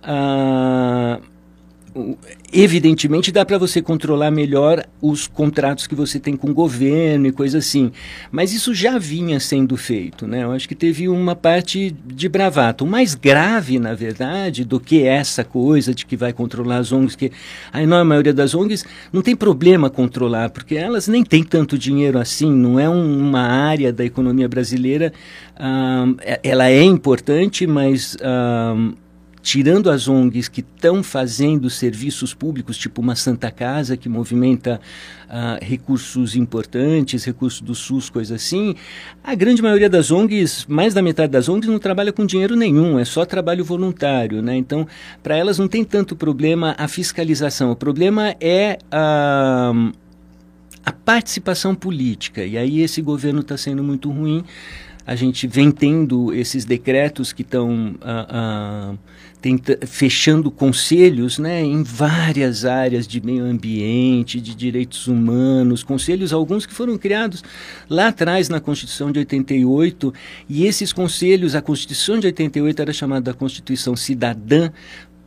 Uh, 0.00 1.37
evidentemente 2.52 3.30
dá 3.30 3.44
para 3.44 3.58
você 3.58 3.80
controlar 3.82 4.30
melhor 4.30 4.84
os 5.00 5.26
contratos 5.26 5.86
que 5.86 5.94
você 5.94 6.18
tem 6.18 6.36
com 6.36 6.50
o 6.50 6.54
governo 6.54 7.26
e 7.26 7.32
coisa 7.32 7.58
assim, 7.58 7.92
mas 8.30 8.52
isso 8.52 8.74
já 8.74 8.98
vinha 8.98 9.38
sendo 9.38 9.76
feito, 9.76 10.26
né? 10.26 10.44
Eu 10.44 10.52
acho 10.52 10.68
que 10.68 10.74
teve 10.74 11.08
uma 11.08 11.36
parte 11.36 11.94
de 12.06 12.28
bravata. 12.28 12.84
O 12.84 12.86
mais 12.86 13.14
grave, 13.14 13.78
na 13.78 13.94
verdade, 13.94 14.64
do 14.64 14.80
que 14.80 15.02
essa 15.04 15.44
coisa 15.44 15.94
de 15.94 16.06
que 16.06 16.16
vai 16.16 16.32
controlar 16.32 16.78
as 16.78 16.92
ONGs, 16.92 17.16
que 17.16 17.32
a 17.72 17.82
enorme 17.82 18.08
maioria 18.08 18.34
das 18.34 18.54
ONGs 18.54 18.84
não 19.12 19.22
tem 19.22 19.36
problema 19.36 19.90
controlar, 19.90 20.50
porque 20.50 20.74
elas 20.74 21.08
nem 21.08 21.24
têm 21.24 21.42
tanto 21.42 21.78
dinheiro 21.78 22.18
assim, 22.18 22.50
não 22.50 22.78
é 22.78 22.88
um, 22.88 23.18
uma 23.18 23.42
área 23.42 23.92
da 23.92 24.04
economia 24.04 24.48
brasileira, 24.48 25.12
ah, 25.56 26.06
ela 26.42 26.68
é 26.68 26.82
importante, 26.82 27.66
mas 27.66 28.16
ah, 28.22 28.74
tirando 29.48 29.90
as 29.90 30.08
ONGs 30.08 30.46
que 30.46 30.60
estão 30.60 31.02
fazendo 31.02 31.70
serviços 31.70 32.34
públicos, 32.34 32.76
tipo 32.76 33.00
uma 33.00 33.16
Santa 33.16 33.50
Casa 33.50 33.96
que 33.96 34.06
movimenta 34.06 34.78
uh, 35.24 35.64
recursos 35.64 36.36
importantes, 36.36 37.24
recursos 37.24 37.62
do 37.62 37.74
SUS, 37.74 38.10
coisa 38.10 38.34
assim, 38.34 38.74
a 39.24 39.34
grande 39.34 39.62
maioria 39.62 39.88
das 39.88 40.10
ONGs, 40.10 40.66
mais 40.68 40.92
da 40.92 41.00
metade 41.00 41.32
das 41.32 41.48
ONGs, 41.48 41.66
não 41.66 41.78
trabalha 41.78 42.12
com 42.12 42.26
dinheiro 42.26 42.54
nenhum, 42.54 42.98
é 42.98 43.06
só 43.06 43.24
trabalho 43.24 43.64
voluntário, 43.64 44.42
né? 44.42 44.54
Então, 44.54 44.86
para 45.22 45.34
elas 45.34 45.58
não 45.58 45.66
tem 45.66 45.82
tanto 45.82 46.14
problema 46.14 46.74
a 46.76 46.86
fiscalização, 46.86 47.70
o 47.70 47.76
problema 47.76 48.36
é 48.42 48.76
a 48.92 49.72
a 50.84 50.92
participação 50.92 51.74
política. 51.74 52.42
E 52.42 52.56
aí 52.56 52.80
esse 52.80 53.02
governo 53.02 53.40
está 53.40 53.58
sendo 53.58 53.84
muito 53.84 54.10
ruim. 54.10 54.42
A 55.08 55.14
gente 55.14 55.46
vem 55.46 55.70
tendo 55.70 56.34
esses 56.34 56.66
decretos 56.66 57.32
que 57.32 57.40
estão 57.40 57.92
uh, 57.92 58.98
tenta, 59.40 59.78
fechando 59.86 60.50
conselhos 60.50 61.38
né, 61.38 61.62
em 61.62 61.82
várias 61.82 62.66
áreas 62.66 63.08
de 63.08 63.18
meio 63.18 63.42
ambiente, 63.42 64.38
de 64.38 64.54
direitos 64.54 65.06
humanos, 65.06 65.82
conselhos 65.82 66.30
alguns 66.30 66.66
que 66.66 66.74
foram 66.74 66.98
criados 66.98 67.42
lá 67.88 68.08
atrás 68.08 68.50
na 68.50 68.60
Constituição 68.60 69.10
de 69.10 69.20
88, 69.20 70.12
e 70.46 70.66
esses 70.66 70.92
conselhos, 70.92 71.54
a 71.54 71.62
Constituição 71.62 72.18
de 72.18 72.26
88 72.26 72.82
era 72.82 72.92
chamada 72.92 73.32
da 73.32 73.34
Constituição 73.34 73.96
Cidadã, 73.96 74.70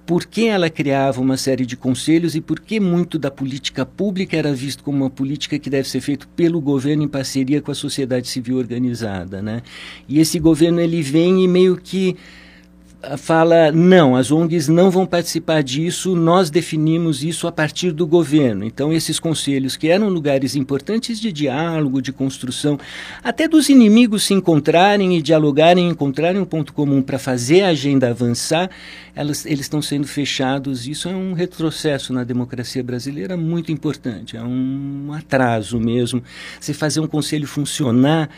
por 0.05 0.25
que 0.25 0.47
ela 0.47 0.69
criava 0.69 1.21
uma 1.21 1.37
série 1.37 1.65
de 1.65 1.77
conselhos 1.77 2.35
e 2.35 2.41
por 2.41 2.59
que 2.59 2.79
muito 2.79 3.17
da 3.19 3.31
política 3.31 3.85
pública 3.85 4.35
era 4.35 4.53
visto 4.53 4.83
como 4.83 4.97
uma 4.97 5.09
política 5.09 5.59
que 5.59 5.69
deve 5.69 5.87
ser 5.87 6.01
feita 6.01 6.27
pelo 6.35 6.59
governo 6.59 7.03
em 7.03 7.07
parceria 7.07 7.61
com 7.61 7.71
a 7.71 7.75
sociedade 7.75 8.27
civil 8.27 8.57
organizada, 8.57 9.41
né? 9.41 9.61
E 10.07 10.19
esse 10.19 10.39
governo 10.39 10.79
ele 10.79 11.01
vem 11.01 11.43
e 11.43 11.47
meio 11.47 11.77
que 11.77 12.17
fala 13.17 13.71
não, 13.71 14.15
as 14.15 14.31
ONGs 14.31 14.67
não 14.67 14.91
vão 14.91 15.05
participar 15.05 15.63
disso, 15.63 16.15
nós 16.15 16.49
definimos 16.49 17.23
isso 17.23 17.47
a 17.47 17.51
partir 17.51 17.91
do 17.91 18.05
governo. 18.05 18.63
Então 18.63 18.93
esses 18.93 19.19
conselhos 19.19 19.75
que 19.75 19.87
eram 19.87 20.09
lugares 20.09 20.55
importantes 20.55 21.19
de 21.19 21.31
diálogo, 21.31 22.01
de 22.01 22.11
construção, 22.11 22.79
até 23.23 23.47
dos 23.47 23.69
inimigos 23.69 24.23
se 24.23 24.33
encontrarem 24.33 25.17
e 25.17 25.21
dialogarem, 25.21 25.89
encontrarem 25.89 26.41
um 26.41 26.45
ponto 26.45 26.73
comum 26.73 27.01
para 27.01 27.17
fazer 27.17 27.63
a 27.63 27.69
agenda 27.69 28.09
avançar, 28.09 28.69
elas, 29.15 29.45
eles 29.45 29.61
estão 29.61 29.81
sendo 29.81 30.07
fechados. 30.07 30.87
Isso 30.87 31.09
é 31.09 31.15
um 31.15 31.33
retrocesso 31.33 32.13
na 32.13 32.23
democracia 32.23 32.83
brasileira 32.83 33.35
muito 33.35 33.71
importante, 33.71 34.37
é 34.37 34.43
um 34.43 35.11
atraso 35.13 35.79
mesmo. 35.79 36.23
Você 36.59 36.73
fazer 36.73 36.99
um 36.99 37.07
conselho 37.07 37.47
funcionar 37.47 38.29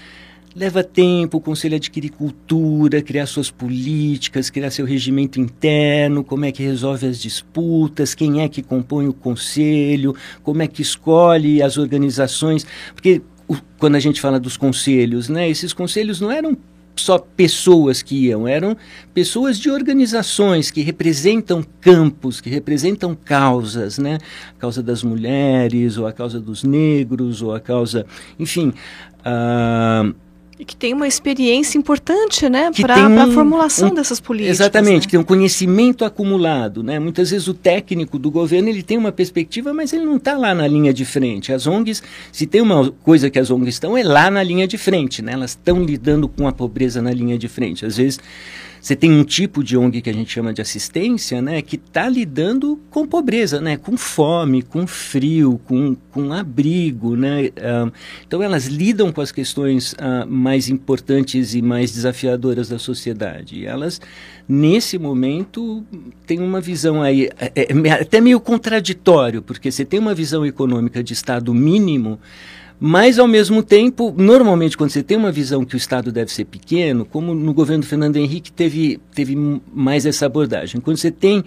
Leva 0.55 0.83
tempo 0.83 1.37
o 1.37 1.41
conselho 1.41 1.75
adquirir 1.75 2.11
cultura, 2.11 3.01
criar 3.01 3.25
suas 3.25 3.49
políticas, 3.49 4.51
criar 4.51 4.69
seu 4.69 4.85
regimento 4.85 5.39
interno, 5.39 6.23
como 6.23 6.45
é 6.45 6.51
que 6.51 6.61
resolve 6.61 7.07
as 7.07 7.19
disputas, 7.19 8.13
quem 8.13 8.41
é 8.41 8.47
que 8.47 8.61
compõe 8.61 9.07
o 9.07 9.13
conselho, 9.13 10.15
como 10.43 10.61
é 10.61 10.67
que 10.67 10.83
escolhe 10.83 11.63
as 11.63 11.77
organizações. 11.77 12.67
Porque 12.93 13.19
o, 13.47 13.55
quando 13.79 13.95
a 13.95 13.99
gente 13.99 14.21
fala 14.21 14.39
dos 14.39 14.55
conselhos, 14.55 15.27
né, 15.27 15.49
esses 15.49 15.73
conselhos 15.73 16.21
não 16.21 16.31
eram 16.31 16.55
só 16.95 17.17
pessoas 17.17 18.03
que 18.03 18.27
iam, 18.27 18.47
eram 18.47 18.77
pessoas 19.11 19.57
de 19.57 19.71
organizações 19.71 20.69
que 20.69 20.81
representam 20.81 21.65
campos, 21.81 22.39
que 22.39 22.51
representam 22.51 23.15
causas, 23.15 23.97
né? 23.97 24.19
A 24.55 24.59
causa 24.59 24.83
das 24.83 25.01
mulheres, 25.01 25.97
ou 25.97 26.05
a 26.05 26.13
causa 26.13 26.39
dos 26.39 26.63
negros, 26.63 27.41
ou 27.41 27.55
a 27.55 27.59
causa. 27.59 28.05
Enfim. 28.37 28.71
Uh, 29.25 30.13
e 30.59 30.63
que 30.63 30.75
tem 30.75 30.93
uma 30.93 31.07
experiência 31.07 31.77
importante, 31.77 32.47
né, 32.47 32.71
para 32.79 33.07
um, 33.07 33.19
a 33.19 33.27
formulação 33.31 33.89
um, 33.89 33.93
dessas 33.93 34.19
políticas. 34.19 34.59
Exatamente, 34.59 35.01
né? 35.01 35.05
que 35.05 35.11
tem 35.11 35.19
um 35.19 35.23
conhecimento 35.23 36.05
acumulado, 36.05 36.83
né? 36.83 36.99
Muitas 36.99 37.31
vezes 37.31 37.47
o 37.47 37.53
técnico 37.53 38.19
do 38.19 38.29
governo 38.29 38.69
ele 38.69 38.83
tem 38.83 38.97
uma 38.97 39.11
perspectiva, 39.11 39.73
mas 39.73 39.93
ele 39.93 40.05
não 40.05 40.17
está 40.17 40.37
lá 40.37 40.53
na 40.53 40.67
linha 40.67 40.93
de 40.93 41.05
frente. 41.05 41.51
As 41.51 41.65
ONGs, 41.65 42.03
se 42.31 42.45
tem 42.45 42.61
uma 42.61 42.91
coisa 43.03 43.29
que 43.29 43.39
as 43.39 43.49
ONGs 43.49 43.75
estão, 43.75 43.97
é 43.97 44.03
lá 44.03 44.29
na 44.29 44.43
linha 44.43 44.67
de 44.67 44.77
frente, 44.77 45.21
né? 45.21 45.33
Elas 45.33 45.51
estão 45.51 45.83
lidando 45.83 46.27
com 46.27 46.47
a 46.47 46.51
pobreza 46.51 47.01
na 47.01 47.11
linha 47.11 47.37
de 47.37 47.47
frente. 47.47 47.85
Às 47.85 47.97
vezes 47.97 48.19
você 48.83 48.97
tem 48.97 49.13
um 49.13 49.23
tipo 49.23 49.63
de 49.63 49.77
ONG 49.77 50.01
que 50.01 50.09
a 50.09 50.13
gente 50.13 50.29
chama 50.29 50.53
de 50.53 50.61
assistência, 50.61 51.41
né, 51.41 51.61
que 51.61 51.77
está 51.77 52.09
lidando 52.09 52.77
com 52.89 53.07
pobreza, 53.07 53.61
né, 53.61 53.77
com 53.77 53.95
fome, 53.95 54.61
com 54.61 54.85
frio, 54.85 55.57
com, 55.63 55.95
com 56.11 56.33
abrigo, 56.33 57.15
né. 57.15 57.49
Então 58.27 58.43
elas 58.43 58.65
lidam 58.65 59.09
com 59.09 59.21
as 59.21 59.31
questões 59.31 59.93
uh, 59.93 60.27
mais 60.27 60.67
importantes 60.67 61.55
e 61.55 61.61
mais 61.61 61.93
desafiadoras 61.93 62.67
da 62.67 62.77
sociedade. 62.77 63.61
E 63.61 63.65
elas 63.65 64.01
nesse 64.49 64.99
momento 64.99 65.85
têm 66.27 66.41
uma 66.41 66.59
visão 66.59 67.01
aí 67.01 67.29
é, 67.39 67.53
é, 67.55 67.67
é 67.71 67.91
até 67.93 68.19
meio 68.19 68.41
contraditório, 68.41 69.41
porque 69.41 69.71
você 69.71 69.85
tem 69.85 69.97
uma 69.97 70.13
visão 70.13 70.45
econômica 70.45 71.01
de 71.01 71.13
Estado 71.13 71.53
mínimo 71.53 72.19
mas, 72.85 73.17
ao 73.17 73.29
mesmo 73.29 73.63
tempo, 73.63 74.13
normalmente, 74.17 74.75
quando 74.75 74.89
você 74.89 75.01
tem 75.01 75.15
uma 75.15 75.31
visão 75.31 75.63
que 75.63 75.73
o 75.73 75.77
Estado 75.77 76.11
deve 76.11 76.29
ser 76.33 76.43
pequeno, 76.43 77.05
como 77.05 77.33
no 77.33 77.53
governo 77.53 77.81
do 77.81 77.87
Fernando 77.87 78.17
Henrique 78.17 78.51
teve, 78.51 78.99
teve 79.15 79.37
mais 79.73 80.05
essa 80.05 80.25
abordagem. 80.25 80.81
Quando 80.81 80.97
você 80.97 81.09
tem 81.09 81.45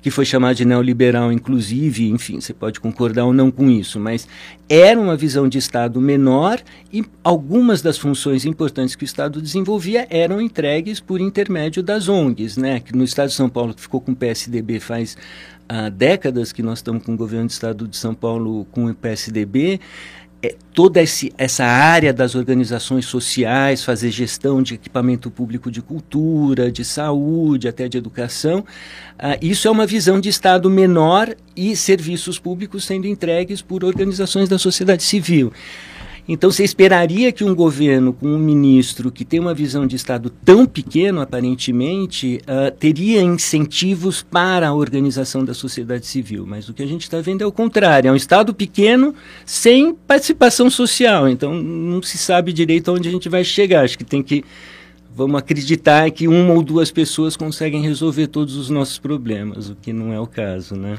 que 0.00 0.08
foi 0.08 0.24
chamado 0.24 0.54
de 0.54 0.64
neoliberal, 0.64 1.32
inclusive, 1.32 2.08
enfim, 2.08 2.40
você 2.40 2.54
pode 2.54 2.78
concordar 2.78 3.24
ou 3.24 3.32
não 3.32 3.50
com 3.50 3.68
isso, 3.68 3.98
mas 3.98 4.28
era 4.68 5.00
uma 5.00 5.16
visão 5.16 5.48
de 5.48 5.58
Estado 5.58 6.00
menor 6.00 6.60
e 6.92 7.04
algumas 7.24 7.82
das 7.82 7.98
funções 7.98 8.44
importantes 8.44 8.94
que 8.94 9.02
o 9.02 9.04
Estado 9.04 9.42
desenvolvia 9.42 10.06
eram 10.08 10.40
entregues 10.40 11.00
por 11.00 11.20
intermédio 11.20 11.82
das 11.82 12.08
ONGs, 12.08 12.56
né? 12.56 12.78
Que 12.78 12.96
no 12.96 13.02
Estado 13.02 13.30
de 13.30 13.34
São 13.34 13.48
Paulo, 13.48 13.74
que 13.74 13.80
ficou 13.80 14.00
com 14.00 14.12
o 14.12 14.16
PSDB 14.16 14.78
faz 14.78 15.16
há 15.68 15.88
décadas 15.88 16.52
que 16.52 16.62
nós 16.62 16.78
estamos 16.78 17.02
com 17.02 17.14
o 17.14 17.16
governo 17.16 17.46
do 17.46 17.50
Estado 17.50 17.88
de 17.88 17.96
São 17.96 18.14
Paulo 18.14 18.64
com 18.70 18.86
o 18.86 18.94
PSDB, 18.94 19.80
é, 20.40 20.54
toda 20.72 21.02
esse, 21.02 21.32
essa 21.36 21.64
área 21.64 22.12
das 22.12 22.34
organizações 22.34 23.06
sociais, 23.06 23.82
fazer 23.82 24.10
gestão 24.10 24.62
de 24.62 24.74
equipamento 24.74 25.30
público 25.30 25.70
de 25.70 25.82
cultura, 25.82 26.70
de 26.70 26.84
saúde, 26.84 27.66
até 27.66 27.88
de 27.88 27.98
educação, 27.98 28.64
ah, 29.18 29.36
isso 29.42 29.66
é 29.66 29.70
uma 29.70 29.86
visão 29.86 30.20
de 30.20 30.28
Estado 30.28 30.70
menor 30.70 31.34
e 31.56 31.74
serviços 31.74 32.38
públicos 32.38 32.84
sendo 32.84 33.06
entregues 33.08 33.60
por 33.60 33.82
organizações 33.84 34.48
da 34.48 34.58
sociedade 34.58 35.02
civil. 35.02 35.52
Então, 36.28 36.50
você 36.50 36.62
esperaria 36.62 37.32
que 37.32 37.42
um 37.42 37.54
governo 37.54 38.12
com 38.12 38.26
um 38.26 38.38
ministro 38.38 39.10
que 39.10 39.24
tem 39.24 39.40
uma 39.40 39.54
visão 39.54 39.86
de 39.86 39.96
Estado 39.96 40.28
tão 40.44 40.66
pequeno, 40.66 41.22
aparentemente, 41.22 42.42
uh, 42.42 42.70
teria 42.70 43.22
incentivos 43.22 44.22
para 44.22 44.68
a 44.68 44.74
organização 44.74 45.42
da 45.42 45.54
sociedade 45.54 46.06
civil. 46.06 46.44
Mas 46.46 46.68
o 46.68 46.74
que 46.74 46.82
a 46.82 46.86
gente 46.86 47.02
está 47.02 47.18
vendo 47.22 47.42
é 47.42 47.46
o 47.46 47.52
contrário: 47.52 48.08
é 48.08 48.12
um 48.12 48.16
Estado 48.16 48.52
pequeno 48.52 49.14
sem 49.46 49.94
participação 49.94 50.68
social. 50.68 51.26
Então, 51.26 51.54
não 51.54 52.02
se 52.02 52.18
sabe 52.18 52.52
direito 52.52 52.90
aonde 52.90 53.08
a 53.08 53.12
gente 53.12 53.28
vai 53.30 53.42
chegar. 53.42 53.84
Acho 53.84 53.96
que 53.96 54.04
tem 54.04 54.22
que 54.22 54.44
vamos 55.18 55.36
acreditar 55.40 56.08
que 56.12 56.28
uma 56.28 56.54
ou 56.54 56.62
duas 56.62 56.92
pessoas 56.92 57.36
conseguem 57.36 57.82
resolver 57.82 58.28
todos 58.28 58.54
os 58.54 58.70
nossos 58.70 59.00
problemas, 59.00 59.68
o 59.68 59.74
que 59.74 59.92
não 59.92 60.12
é 60.12 60.20
o 60.20 60.28
caso, 60.28 60.76
né? 60.76 60.96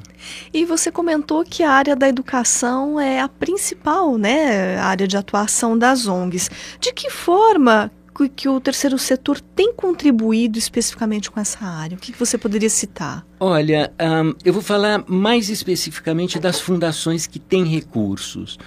E 0.53 0.65
você 0.65 0.91
comentou 0.91 1.41
que 1.45 1.63
a 1.63 1.71
área 1.71 1.95
da 1.95 2.09
educação 2.09 2.99
é 2.99 3.21
a 3.21 3.29
principal, 3.29 4.17
né, 4.17 4.77
área 4.77 5.07
de 5.07 5.15
atuação 5.15 5.77
das 5.77 6.05
ONGs. 6.05 6.51
De 6.81 6.91
que 6.91 7.09
forma 7.09 7.89
que 8.35 8.49
o 8.49 8.59
terceiro 8.59 8.97
setor 8.97 9.39
tem 9.39 9.73
contribuído 9.73 10.59
especificamente 10.59 11.31
com 11.31 11.39
essa 11.39 11.63
área? 11.63 11.95
O 11.95 11.99
que 12.01 12.11
você 12.11 12.37
poderia 12.37 12.69
citar? 12.69 13.25
Olha, 13.39 13.93
um, 14.01 14.33
eu 14.43 14.51
vou 14.51 14.61
falar 14.61 15.01
mais 15.07 15.49
especificamente 15.49 16.37
das 16.37 16.59
fundações 16.59 17.25
que 17.25 17.39
têm 17.39 17.63
recursos, 17.63 18.59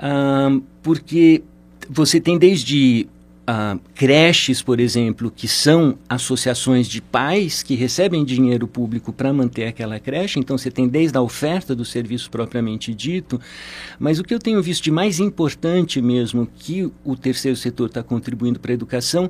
um, 0.00 0.62
porque 0.80 1.42
você 1.90 2.20
tem 2.20 2.38
desde 2.38 3.08
Uh, 3.46 3.78
creches, 3.94 4.62
por 4.62 4.80
exemplo, 4.80 5.30
que 5.30 5.46
são 5.46 5.98
associações 6.08 6.88
de 6.88 7.02
pais 7.02 7.62
que 7.62 7.74
recebem 7.74 8.24
dinheiro 8.24 8.66
público 8.66 9.12
para 9.12 9.34
manter 9.34 9.66
aquela 9.66 10.00
creche, 10.00 10.38
então 10.38 10.56
você 10.56 10.70
tem 10.70 10.88
desde 10.88 11.18
a 11.18 11.20
oferta 11.20 11.74
do 11.76 11.84
serviço 11.84 12.30
propriamente 12.30 12.94
dito, 12.94 13.38
mas 13.98 14.18
o 14.18 14.24
que 14.24 14.32
eu 14.32 14.38
tenho 14.38 14.62
visto 14.62 14.84
de 14.84 14.90
mais 14.90 15.20
importante 15.20 16.00
mesmo 16.00 16.48
que 16.56 16.90
o 17.04 17.14
terceiro 17.16 17.54
setor 17.54 17.88
está 17.88 18.02
contribuindo 18.02 18.58
para 18.58 18.72
a 18.72 18.74
educação 18.74 19.28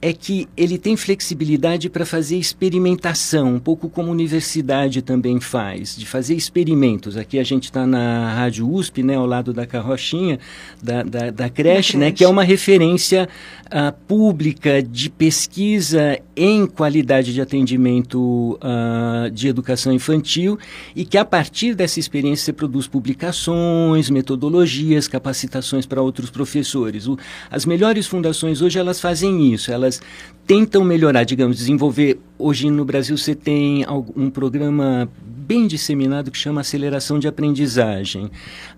é 0.00 0.12
que 0.12 0.48
ele 0.56 0.78
tem 0.78 0.96
flexibilidade 0.96 1.90
para 1.90 2.06
fazer 2.06 2.36
experimentação, 2.36 3.54
um 3.54 3.58
pouco 3.58 3.88
como 3.88 4.08
a 4.08 4.12
universidade 4.12 5.02
também 5.02 5.40
faz, 5.40 5.96
de 5.96 6.06
fazer 6.06 6.34
experimentos. 6.34 7.16
Aqui 7.16 7.38
a 7.38 7.42
gente 7.42 7.64
está 7.64 7.86
na 7.86 8.34
Rádio 8.34 8.70
USP, 8.70 9.02
né, 9.02 9.16
ao 9.16 9.26
lado 9.26 9.52
da 9.52 9.66
carrochinha, 9.66 10.38
da, 10.82 11.02
da, 11.02 11.30
da 11.30 11.48
creche, 11.48 11.96
né, 11.96 12.12
que 12.12 12.22
é 12.22 12.28
uma 12.28 12.44
referência 12.44 13.28
uh, 13.66 13.92
pública 14.06 14.82
de 14.82 15.10
pesquisa 15.10 16.18
em 16.36 16.66
qualidade 16.66 17.32
de 17.32 17.40
atendimento 17.40 18.58
uh, 18.62 19.30
de 19.30 19.48
educação 19.48 19.92
infantil 19.92 20.58
e 20.94 21.04
que 21.04 21.18
a 21.18 21.24
partir 21.24 21.74
dessa 21.74 21.98
experiência 21.98 22.44
você 22.44 22.52
produz 22.52 22.86
publicações, 22.86 24.10
metodologias, 24.10 25.08
capacitações 25.08 25.86
para 25.86 26.00
outros 26.00 26.30
professores. 26.30 27.06
O, 27.06 27.18
as 27.50 27.64
melhores 27.64 28.06
fundações 28.06 28.62
hoje 28.62 28.78
elas 28.78 29.00
fazem 29.00 29.52
isso, 29.52 29.72
elas 29.72 29.87
elas 29.88 30.00
tentam 30.46 30.84
melhorar, 30.84 31.24
digamos, 31.24 31.56
desenvolver. 31.58 32.18
Hoje 32.38 32.70
no 32.70 32.84
Brasil 32.84 33.16
você 33.16 33.34
tem 33.34 33.84
um 34.16 34.30
programa 34.30 35.08
bem 35.20 35.66
disseminado 35.66 36.30
que 36.30 36.38
chama 36.38 36.60
Aceleração 36.60 37.18
de 37.18 37.26
Aprendizagem. 37.26 38.30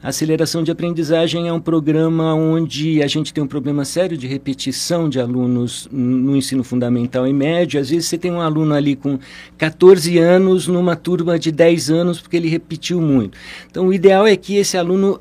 Aceleração 0.02 0.62
de 0.62 0.70
Aprendizagem 0.70 1.48
é 1.48 1.52
um 1.52 1.60
programa 1.60 2.32
onde 2.34 3.02
a 3.02 3.06
gente 3.06 3.34
tem 3.34 3.42
um 3.42 3.46
problema 3.46 3.84
sério 3.84 4.16
de 4.16 4.26
repetição 4.26 5.08
de 5.08 5.20
alunos 5.20 5.88
no 5.92 6.36
ensino 6.36 6.64
fundamental 6.64 7.26
e 7.26 7.32
médio. 7.32 7.80
Às 7.80 7.90
vezes 7.90 8.06
você 8.06 8.16
tem 8.16 8.32
um 8.32 8.40
aluno 8.40 8.74
ali 8.74 8.96
com 8.96 9.18
14 9.58 10.18
anos 10.18 10.66
numa 10.66 10.96
turma 10.96 11.38
de 11.38 11.52
10 11.52 11.90
anos 11.90 12.20
porque 12.20 12.36
ele 12.36 12.48
repetiu 12.48 13.00
muito. 13.00 13.36
Então 13.70 13.88
o 13.88 13.92
ideal 13.92 14.26
é 14.26 14.36
que 14.36 14.56
esse 14.56 14.76
aluno 14.76 15.20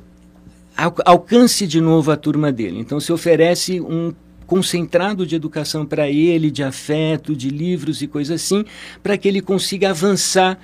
alcance 1.03 1.67
de 1.67 1.81
novo 1.81 2.09
a 2.09 2.15
turma 2.15 2.51
dele. 2.51 2.79
Então 2.79 2.99
se 2.99 3.11
oferece 3.11 3.81
um 3.81 4.13
concentrado 4.49 5.27
de 5.27 5.35
educação 5.35 5.85
para 5.85 6.09
ele, 6.09 6.49
de 6.49 6.63
afeto, 6.63 7.35
de 7.35 7.49
livros 7.49 8.01
e 8.01 8.07
coisas 8.07 8.41
assim, 8.41 8.65
para 9.03 9.15
que 9.15 9.27
ele 9.27 9.41
consiga 9.41 9.91
avançar 9.91 10.59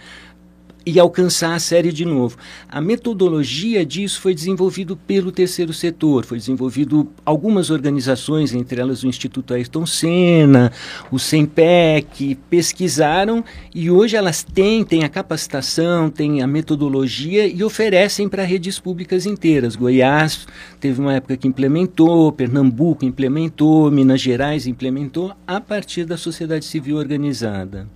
e 0.86 1.00
alcançar 1.00 1.56
a 1.56 1.60
série 1.60 1.92
de 1.92 2.06
novo. 2.06 2.38
A 2.70 2.80
metodologia 2.80 3.86
disso 3.86 4.22
foi 4.22 4.36
desenvolvido 4.36 4.96
pelo 4.96 5.32
terceiro 5.32 5.74
setor, 5.74 6.26
foi 6.26 6.38
desenvolvido 6.38 7.10
algumas 7.26 7.70
organizações, 7.70 8.54
entre 8.54 8.80
elas 8.80 9.04
o 9.04 9.08
Instituto 9.08 9.54
Ayrton 9.54 9.86
Senna, 9.86 10.72
o 11.12 11.18
SEMPEC, 11.18 12.36
pesquisaram 12.50 13.44
e 13.74 13.90
hoje 13.90 14.16
elas 14.16 14.44
têm, 14.44 14.84
têm 14.84 15.04
a 15.04 15.10
capacitação, 15.10 16.10
têm 16.10 16.42
a 16.42 16.48
metodologia 16.48 17.48
e 17.48 17.64
oferecem 17.64 18.30
para 18.30 18.44
redes 18.44 18.80
públicas 18.80 19.26
inteiras. 19.26 19.76
Goiás 19.76 20.48
teve 20.80 21.02
uma 21.02 21.14
época 21.14 21.38
que 21.38 21.48
implementou, 21.48 22.32
Pernambuco 22.32 23.06
implementou, 23.06 23.90
Minas 23.90 24.22
Gerais 24.22 24.68
implementou, 24.68 25.34
a 25.48 25.60
partir 25.60 26.06
da 26.06 26.18
sociedade 26.18 26.66
civil 26.66 26.98
organizada. 26.98 27.88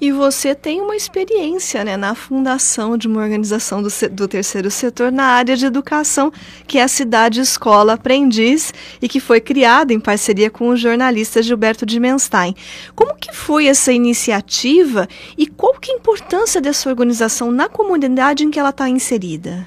E 0.00 0.12
você 0.12 0.54
tem 0.54 0.80
uma 0.80 0.96
experiência 0.96 1.84
né, 1.84 1.96
na 1.96 2.14
fundação 2.14 2.96
de 2.96 3.08
uma 3.08 3.20
organização 3.20 3.82
do, 3.82 3.88
do 4.10 4.28
terceiro 4.28 4.70
setor 4.70 5.10
na 5.10 5.24
área 5.24 5.56
de 5.56 5.66
educação, 5.66 6.32
que 6.66 6.78
é 6.78 6.82
a 6.82 6.88
Cidade 6.88 7.40
Escola 7.40 7.94
Aprendiz, 7.94 8.72
e 9.00 9.08
que 9.08 9.20
foi 9.20 9.40
criada 9.40 9.92
em 9.92 10.00
parceria 10.00 10.50
com 10.50 10.68
o 10.68 10.76
jornalista 10.76 11.42
Gilberto 11.42 11.84
Dimenstein. 11.84 12.54
Como 12.94 13.14
que 13.14 13.34
foi 13.34 13.66
essa 13.66 13.92
iniciativa 13.92 15.08
e 15.36 15.46
qual 15.46 15.74
que 15.74 15.90
é 15.90 15.94
a 15.94 15.98
importância 15.98 16.60
dessa 16.60 16.88
organização 16.88 17.50
na 17.50 17.68
comunidade 17.68 18.44
em 18.44 18.50
que 18.50 18.58
ela 18.58 18.70
está 18.70 18.88
inserida? 18.88 19.66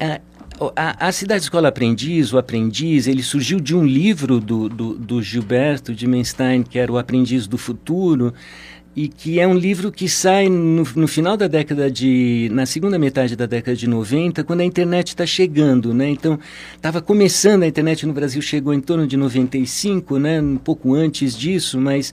É, 0.00 0.20
a, 0.74 1.08
a, 1.08 1.12
Cidade 1.12 1.42
Escola 1.42 1.68
Aprendiz, 1.68 2.32
o 2.32 2.38
Aprendiz, 2.38 3.06
ele 3.06 3.22
surgiu 3.22 3.60
de 3.60 3.76
um 3.76 3.84
livro 3.84 4.40
do, 4.40 4.68
do, 4.68 4.94
do 4.94 5.22
Gilberto 5.22 5.94
Dimenstein, 5.94 6.62
que 6.62 6.78
era 6.78 6.90
o 6.90 6.98
Aprendiz 6.98 7.46
do 7.46 7.56
Futuro, 7.56 8.34
e 8.98 9.06
que 9.06 9.38
é 9.38 9.46
um 9.46 9.56
livro 9.56 9.92
que 9.92 10.08
sai 10.08 10.48
no, 10.48 10.82
no, 10.96 11.06
final 11.06 11.36
da 11.36 11.46
década 11.46 11.88
de. 11.88 12.48
na 12.52 12.66
segunda 12.66 12.98
metade 12.98 13.36
da 13.36 13.46
década 13.46 13.76
de 13.76 13.86
90, 13.86 14.42
quando 14.42 14.60
a 14.62 14.64
internet 14.64 15.10
está 15.10 15.24
chegando, 15.24 15.94
né? 15.94 16.08
Então, 16.08 16.36
estava 16.74 17.00
começando, 17.00 17.62
a 17.62 17.68
internet 17.68 18.04
no 18.04 18.12
Brasil 18.12 18.42
chegou 18.42 18.74
em 18.74 18.80
torno 18.80 19.06
de 19.06 19.16
95, 19.16 20.18
né? 20.18 20.42
Um 20.42 20.56
pouco 20.56 20.94
antes 20.94 21.38
disso, 21.38 21.80
mas 21.80 22.12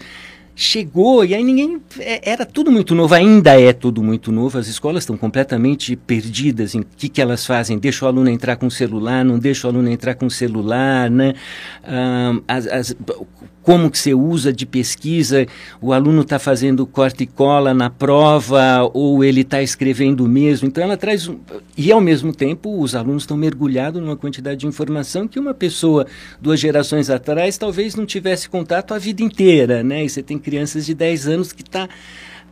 chegou 0.56 1.26
e 1.26 1.34
aí 1.34 1.44
ninguém 1.44 1.82
é, 2.00 2.32
era 2.32 2.46
tudo 2.46 2.72
muito 2.72 2.96
novo 2.96 3.14
ainda 3.14 3.60
é 3.60 3.74
tudo 3.74 4.02
muito 4.02 4.32
novo 4.32 4.58
as 4.58 4.68
escolas 4.68 5.04
estão 5.04 5.18
completamente 5.18 5.98
perdidas 5.98 6.74
em 6.74 6.82
que 6.96 7.10
que 7.10 7.22
elas 7.22 7.46
fazem 7.46 7.78
deixa 7.78 8.06
o 8.06 8.08
aluno 8.08 8.30
entrar 8.30 8.56
com 8.56 8.68
o 8.68 8.72
celular 8.72 9.26
não 9.26 9.38
deixa 9.38 9.68
o 9.68 9.70
aluno 9.70 9.90
entrar 9.90 10.16
com 10.16 10.28
o 10.28 10.32
celular 10.32 11.12
né 11.12 11.34
ah, 11.84 12.40
as, 12.48 12.68
as, 12.68 12.96
como 13.66 13.90
que 13.90 13.98
você 13.98 14.14
usa 14.14 14.54
de 14.54 14.64
pesquisa, 14.64 15.48
o 15.82 15.92
aluno 15.92 16.22
está 16.22 16.38
fazendo 16.38 16.86
corte 16.86 17.24
e 17.24 17.26
cola 17.26 17.74
na 17.74 17.90
prova 17.90 18.88
ou 18.94 19.24
ele 19.24 19.42
está 19.42 19.60
escrevendo 19.60 20.28
mesmo. 20.28 20.68
Então 20.68 20.84
ela 20.84 20.96
traz 20.96 21.32
e 21.76 21.92
ao 21.92 22.00
mesmo 22.00 22.32
tempo 22.32 22.80
os 22.80 22.94
alunos 22.94 23.24
estão 23.24 23.36
mergulhados 23.36 24.00
numa 24.00 24.16
quantidade 24.16 24.60
de 24.60 24.68
informação 24.68 25.28
que 25.28 25.40
uma 25.40 25.54
pessoa 25.54 26.06
duas 26.40 26.60
gerações 26.60 27.10
atrás 27.10 27.58
talvez 27.58 27.96
não 27.96 28.06
tivesse 28.06 28.48
contato 28.48 28.94
a 28.94 29.00
vida 29.00 29.24
inteira, 29.24 29.82
né? 29.84 30.06
E 30.06 30.10
você 30.10 30.22
tem 30.22 30.38
crianças 30.38 30.86
de 30.86 30.94
10 30.94 31.28
anos 31.28 31.52
que 31.52 31.64
está 31.64 31.90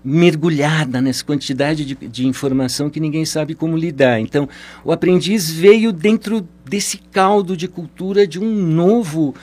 mergulhada 0.03 0.99
nessa 0.99 1.23
quantidade 1.23 1.85
de, 1.85 1.95
de, 1.95 2.27
informação 2.27 2.89
que 2.89 2.99
ninguém 2.99 3.23
sabe 3.23 3.53
como 3.55 3.77
lidar. 3.77 4.19
Então, 4.19 4.49
o 4.83 4.91
aprendiz 4.91 5.49
veio 5.49 5.93
dentro 5.93 6.45
desse 6.67 6.97
caldo 6.97 7.55
de 7.55 7.69
cultura 7.69 8.27
de 8.27 8.37
um 8.37 8.51
novo 8.51 9.33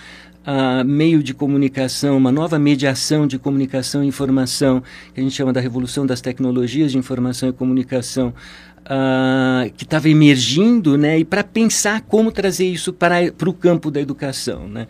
uh, 0.46 0.84
meio 0.84 1.22
de 1.22 1.34
comunicação, 1.34 2.16
uma 2.16 2.32
nova 2.32 2.58
mediação 2.58 3.26
de 3.26 3.38
comunicação 3.38 4.02
e 4.02 4.06
informação, 4.06 4.82
que 5.14 5.20
a 5.20 5.22
gente 5.22 5.34
chama 5.34 5.52
da 5.52 5.60
revolução 5.60 6.06
das 6.06 6.20
tecnologias 6.20 6.92
de 6.92 6.98
informação 6.98 7.48
e 7.48 7.52
comunicação, 7.52 8.34
uh, 8.80 9.70
que 9.76 9.84
estava 9.84 10.08
emergindo, 10.08 10.96
né, 10.96 11.18
e 11.18 11.24
para 11.24 11.44
pensar 11.44 12.00
como 12.02 12.32
trazer 12.32 12.66
isso 12.66 12.92
para, 12.92 13.32
para 13.32 13.48
o 13.48 13.52
campo 13.52 13.90
da 13.90 14.00
educação. 14.00 14.68
Né. 14.68 14.86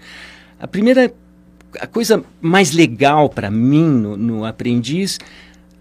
A 0.59 0.67
primeira, 0.67 1.13
a 1.81 1.87
coisa 1.87 2.23
mais 2.41 2.73
legal 2.73 3.29
para 3.29 3.51
mim 3.51 3.89
no, 3.89 4.17
no 4.17 4.45
aprendiz 4.45 5.19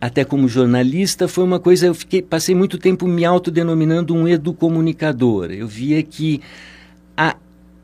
até 0.02 0.24
como 0.24 0.48
jornalista, 0.48 1.28
foi 1.28 1.44
uma 1.44 1.60
coisa, 1.60 1.88
eu 1.88 1.94
fiquei, 1.94 2.22
passei 2.22 2.56
muito 2.56 2.78
tempo 2.78 3.06
me 3.06 3.26
autodenominando 3.26 4.16
um 4.16 4.28
educomunicador. 4.28 5.52
Eu 5.52 5.68
via 5.68 6.02
que 6.02 6.40
a, 7.18 7.36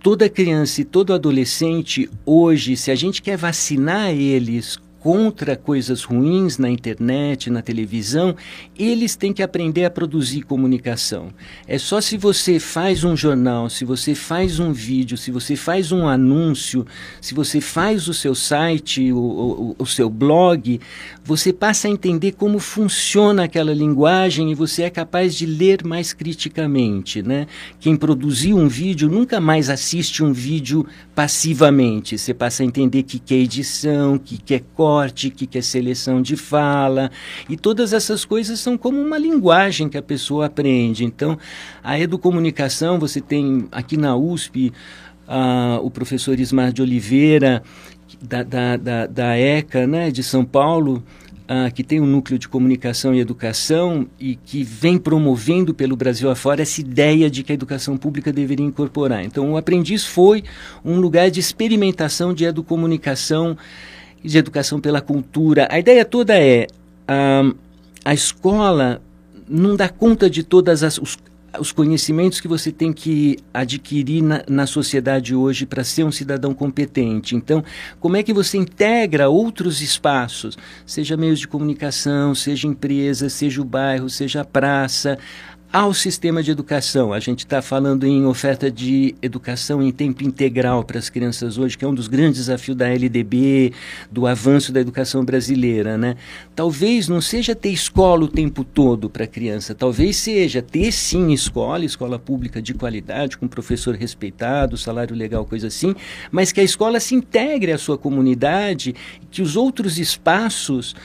toda 0.06 0.30
criança 0.30 0.82
e 0.82 0.86
todo 0.86 1.16
adolescente 1.16 2.08
hoje, 2.24 2.78
se 2.78 2.92
a 2.92 2.96
gente 2.96 3.24
quer 3.24 3.36
vacinar 3.36 4.12
eles 4.12 4.80
contra 5.06 5.56
coisas 5.56 6.04
ruins 6.04 6.58
na 6.58 6.68
internet, 6.68 7.52
na 7.52 7.62
televisão, 7.62 8.36
eles 8.76 9.16
têm 9.16 9.32
que 9.32 9.44
aprender 9.44 9.86
a 9.86 9.90
produzir 9.92 10.42
comunicação. 10.42 11.28
É 11.68 11.78
só 11.78 12.02
se 12.02 12.18
você 12.18 12.58
faz 12.60 13.04
um 13.04 13.16
jornal, 13.16 13.70
se 13.70 13.86
você 13.86 14.16
faz 14.16 14.60
um 14.60 14.74
vídeo, 14.74 15.16
se 15.16 15.30
você 15.30 15.56
faz 15.56 15.92
um 15.92 16.08
anúncio, 16.08 16.88
se 17.22 17.36
você 17.36 17.62
faz 17.62 18.08
o 18.08 18.16
seu 18.16 18.34
site, 18.34 19.12
o, 19.12 19.20
o, 19.20 19.76
o 19.78 19.86
seu 19.86 20.10
blog, 20.10 20.82
você 21.24 21.54
passa 21.54 21.88
a 21.88 21.92
entender 21.92 22.32
como 22.32 22.58
funciona 22.58 23.44
aquela 23.44 23.76
linguagem 23.76 24.52
e 24.52 24.56
você 24.56 24.82
é 24.82 24.90
capaz 24.90 25.36
de 25.36 25.46
ler 25.46 25.86
mais 25.86 26.14
criticamente. 26.14 27.22
Né? 27.22 27.46
Quem 27.80 27.96
produziu 27.96 28.58
um 28.58 28.68
vídeo 28.68 29.08
nunca 29.08 29.40
mais 29.40 29.70
assiste 29.70 30.24
um 30.24 30.34
vídeo 30.34 30.84
passivamente. 31.14 32.18
Você 32.18 32.34
passa 32.34 32.64
a 32.64 32.66
entender 32.66 33.04
que, 33.04 33.20
que 33.20 33.36
é 33.36 33.38
edição, 33.38 34.18
que, 34.18 34.40
que 34.40 34.56
é 34.56 34.64
corte, 34.96 35.30
que 35.30 35.58
é 35.58 35.62
seleção 35.62 36.22
de 36.22 36.38
fala. 36.38 37.12
E 37.50 37.58
todas 37.58 37.92
essas 37.92 38.24
coisas 38.24 38.60
são 38.62 38.78
como 38.78 39.02
uma 39.02 39.18
linguagem 39.18 39.90
que 39.90 39.98
a 39.98 40.02
pessoa 40.02 40.46
aprende. 40.46 41.04
Então, 41.04 41.38
a 41.84 42.00
educomunicação, 42.00 42.98
você 42.98 43.20
tem 43.20 43.68
aqui 43.74 43.98
na 43.98 44.16
USP 44.16 44.72
uh, 45.28 45.86
o 45.86 45.92
professor 45.92 46.40
Ismar 46.40 46.72
de 46.72 46.82
Oliveira, 46.82 47.62
da, 48.22 48.42
da, 48.42 48.78
da, 48.78 49.06
da 49.06 49.38
ECA, 49.38 49.86
né, 49.86 50.10
de 50.12 50.24
São 50.24 50.46
Paulo, 50.46 51.04
uh, 51.44 51.74
que 51.74 51.84
tem 51.84 52.00
um 52.00 52.06
núcleo 52.06 52.40
de 52.40 52.48
comunicação 52.48 53.14
e 53.14 53.20
educação 53.20 54.08
e 54.18 54.36
que 54.36 54.64
vem 54.64 54.98
promovendo 54.98 55.74
pelo 55.74 55.98
Brasil 55.98 56.30
afora 56.30 56.62
essa 56.62 56.80
ideia 56.80 57.30
de 57.30 57.44
que 57.44 57.52
a 57.52 57.56
educação 57.56 57.98
pública 57.98 58.32
deveria 58.32 58.66
incorporar. 58.66 59.26
Então, 59.26 59.52
o 59.52 59.58
Aprendiz 59.58 60.06
foi 60.06 60.42
um 60.86 61.02
lugar 61.02 61.30
de 61.30 61.42
experimentação 61.42 62.34
de 62.34 62.46
educomunicação 62.46 63.58
e 64.26 64.28
de 64.28 64.38
educação 64.40 64.82
pela 64.82 65.02
cultura. 65.02 65.68
A 65.70 65.80
ideia 65.80 66.04
toda 66.04 66.36
é 66.36 66.66
uh, 67.08 67.56
a 68.04 68.14
escola 68.14 69.00
não 69.48 69.76
dá 69.76 69.88
conta 69.88 70.28
de 70.28 70.42
todas 70.42 70.82
as 70.82 70.98
os, 70.98 71.16
os 71.60 71.72
conhecimentos 71.72 72.42
que 72.42 72.48
você 72.48 72.72
tem 72.72 72.92
que 72.92 73.38
adquirir 73.54 74.24
na, 74.24 74.44
na 74.50 74.66
sociedade 74.66 75.36
hoje 75.36 75.68
para 75.68 75.84
ser 75.84 76.04
um 76.04 76.12
cidadão 76.12 76.56
competente. 76.56 77.36
Então, 77.36 77.64
como 78.00 78.18
é 78.18 78.24
que 78.24 78.34
você 78.34 78.58
integra 78.58 79.30
outros 79.30 79.80
espaços, 79.80 80.58
seja 80.88 81.16
meios 81.16 81.40
de 81.40 81.48
comunicação, 81.48 82.34
seja 82.34 82.68
empresa, 82.68 83.30
seja 83.30 83.62
o 83.62 83.66
bairro, 83.66 84.10
seja 84.10 84.42
a 84.42 84.46
praça, 84.46 85.20
ao 85.76 85.94
sistema 85.94 86.42
de 86.42 86.52
educação. 86.52 87.12
A 87.12 87.20
gente 87.20 87.40
está 87.40 87.62
falando 87.62 88.08
em 88.08 88.26
oferta 88.26 88.72
de 88.72 89.14
educação 89.22 89.84
em 89.84 89.92
tempo 89.92 90.24
integral 90.24 90.86
para 90.86 90.98
as 90.98 91.10
crianças 91.10 91.58
hoje, 91.58 91.78
que 91.78 91.84
é 91.84 91.88
um 91.88 91.94
dos 91.94 92.08
grandes 92.08 92.40
desafios 92.40 92.78
da 92.78 92.88
LDB, 92.88 93.74
do 94.10 94.26
avanço 94.26 94.72
da 94.72 94.80
educação 94.80 95.26
brasileira. 95.26 95.98
Né? 95.98 96.16
Talvez 96.56 97.10
não 97.10 97.20
seja 97.20 97.54
ter 97.54 97.72
escola 97.72 98.24
o 98.24 98.30
tempo 98.30 98.64
todo 98.64 99.10
para 99.10 99.26
a 99.26 99.28
criança, 99.28 99.76
talvez 99.76 100.16
seja 100.16 100.62
ter 100.62 100.94
sim 100.94 101.34
escola, 101.34 101.84
escola 101.84 102.18
pública 102.18 102.62
de 102.62 102.74
qualidade, 102.74 103.38
com 103.38 103.46
professor 103.46 103.96
respeitado, 103.96 104.78
salário 104.78 105.14
legal, 105.14 105.44
coisa 105.44 105.68
assim, 105.68 105.94
mas 106.32 106.54
que 106.54 106.62
a 106.62 106.64
escola 106.64 107.02
se 107.02 107.16
integre 107.16 107.74
à 107.74 107.78
sua 107.78 107.98
comunidade, 107.98 108.96
que 109.30 109.42
os 109.42 109.58
outros 109.58 110.00
espaços 110.00 110.96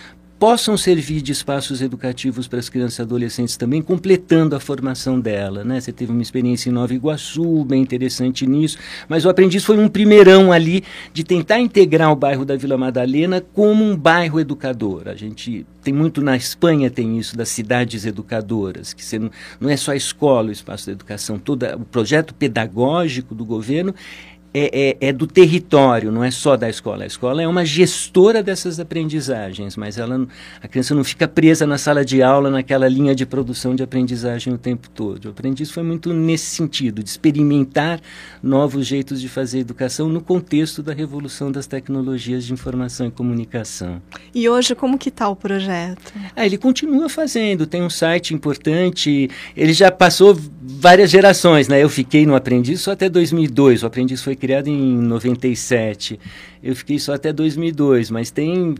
possam 0.40 0.74
servir 0.74 1.20
de 1.20 1.32
espaços 1.32 1.82
educativos 1.82 2.48
para 2.48 2.58
as 2.58 2.70
crianças 2.70 2.98
e 2.98 3.02
adolescentes 3.02 3.58
também, 3.58 3.82
completando 3.82 4.56
a 4.56 4.60
formação 4.60 5.20
dela. 5.20 5.62
Né? 5.62 5.78
Você 5.78 5.92
teve 5.92 6.10
uma 6.10 6.22
experiência 6.22 6.70
em 6.70 6.72
Nova 6.72 6.94
Iguaçu, 6.94 7.62
bem 7.62 7.82
interessante 7.82 8.46
nisso, 8.46 8.78
mas 9.06 9.26
o 9.26 9.28
Aprendiz 9.28 9.62
foi 9.62 9.76
um 9.76 9.86
primeirão 9.86 10.50
ali 10.50 10.82
de 11.12 11.22
tentar 11.24 11.60
integrar 11.60 12.10
o 12.10 12.16
bairro 12.16 12.46
da 12.46 12.56
Vila 12.56 12.78
Madalena 12.78 13.44
como 13.52 13.84
um 13.84 13.94
bairro 13.94 14.40
educador. 14.40 15.08
A 15.08 15.14
gente 15.14 15.66
tem 15.82 15.92
muito 15.92 16.22
na 16.22 16.38
Espanha 16.38 16.90
tem 16.90 17.18
isso 17.18 17.36
das 17.36 17.50
cidades 17.50 18.06
educadoras, 18.06 18.94
que 18.94 19.18
não, 19.18 19.30
não 19.60 19.68
é 19.68 19.76
só 19.76 19.92
a 19.92 19.96
escola 19.96 20.48
o 20.48 20.52
espaço 20.52 20.86
da 20.86 20.92
educação, 20.92 21.38
todo 21.38 21.66
o 21.66 21.84
projeto 21.84 22.32
pedagógico 22.32 23.34
do 23.34 23.44
governo 23.44 23.94
é, 24.52 24.96
é, 25.00 25.08
é, 25.08 25.12
do 25.12 25.26
território, 25.26 26.10
não 26.10 26.24
é 26.24 26.30
só 26.30 26.56
da 26.56 26.68
escola. 26.68 27.04
A 27.04 27.06
escola 27.06 27.42
é 27.42 27.46
uma 27.46 27.64
gestora 27.64 28.42
dessas 28.42 28.80
aprendizagens, 28.80 29.76
mas 29.76 29.96
ela, 29.96 30.26
a 30.60 30.66
criança 30.66 30.94
não 30.94 31.04
fica 31.04 31.28
presa 31.28 31.66
na 31.66 31.78
sala 31.78 32.04
de 32.04 32.22
aula, 32.22 32.50
naquela 32.50 32.88
linha 32.88 33.14
de 33.14 33.24
produção 33.24 33.74
de 33.74 33.82
aprendizagem 33.82 34.52
o 34.52 34.58
tempo 34.58 34.90
todo. 34.90 35.26
O 35.26 35.30
aprendiz 35.30 35.70
foi 35.70 35.82
muito 35.82 36.12
nesse 36.12 36.46
sentido, 36.46 37.02
de 37.02 37.08
experimentar 37.08 38.00
novos 38.42 38.86
jeitos 38.86 39.20
de 39.20 39.28
fazer 39.28 39.60
educação 39.60 40.08
no 40.08 40.20
contexto 40.20 40.82
da 40.82 40.92
revolução 40.92 41.52
das 41.52 41.66
tecnologias 41.66 42.44
de 42.44 42.52
informação 42.52 43.06
e 43.06 43.10
comunicação. 43.10 44.02
E 44.34 44.48
hoje, 44.48 44.74
como 44.74 44.98
que 44.98 45.10
está 45.10 45.28
o 45.28 45.36
projeto? 45.36 46.12
Ah, 46.34 46.44
ele 46.44 46.58
continua 46.58 47.08
fazendo, 47.08 47.66
tem 47.66 47.82
um 47.82 47.90
site 47.90 48.34
importante, 48.34 49.30
ele 49.56 49.72
já 49.72 49.90
passou 49.90 50.36
várias 50.78 51.10
gerações, 51.10 51.68
né? 51.68 51.82
Eu 51.82 51.88
fiquei 51.88 52.24
no 52.24 52.34
aprendiz 52.34 52.80
só 52.80 52.92
até 52.92 53.08
2002, 53.08 53.82
o 53.82 53.86
aprendiz 53.86 54.22
foi 54.22 54.36
criado 54.36 54.68
em 54.68 54.96
97. 54.96 56.18
Eu 56.62 56.76
fiquei 56.76 56.98
só 56.98 57.14
até 57.14 57.32
2002, 57.32 58.10
mas 58.10 58.30
tem 58.30 58.74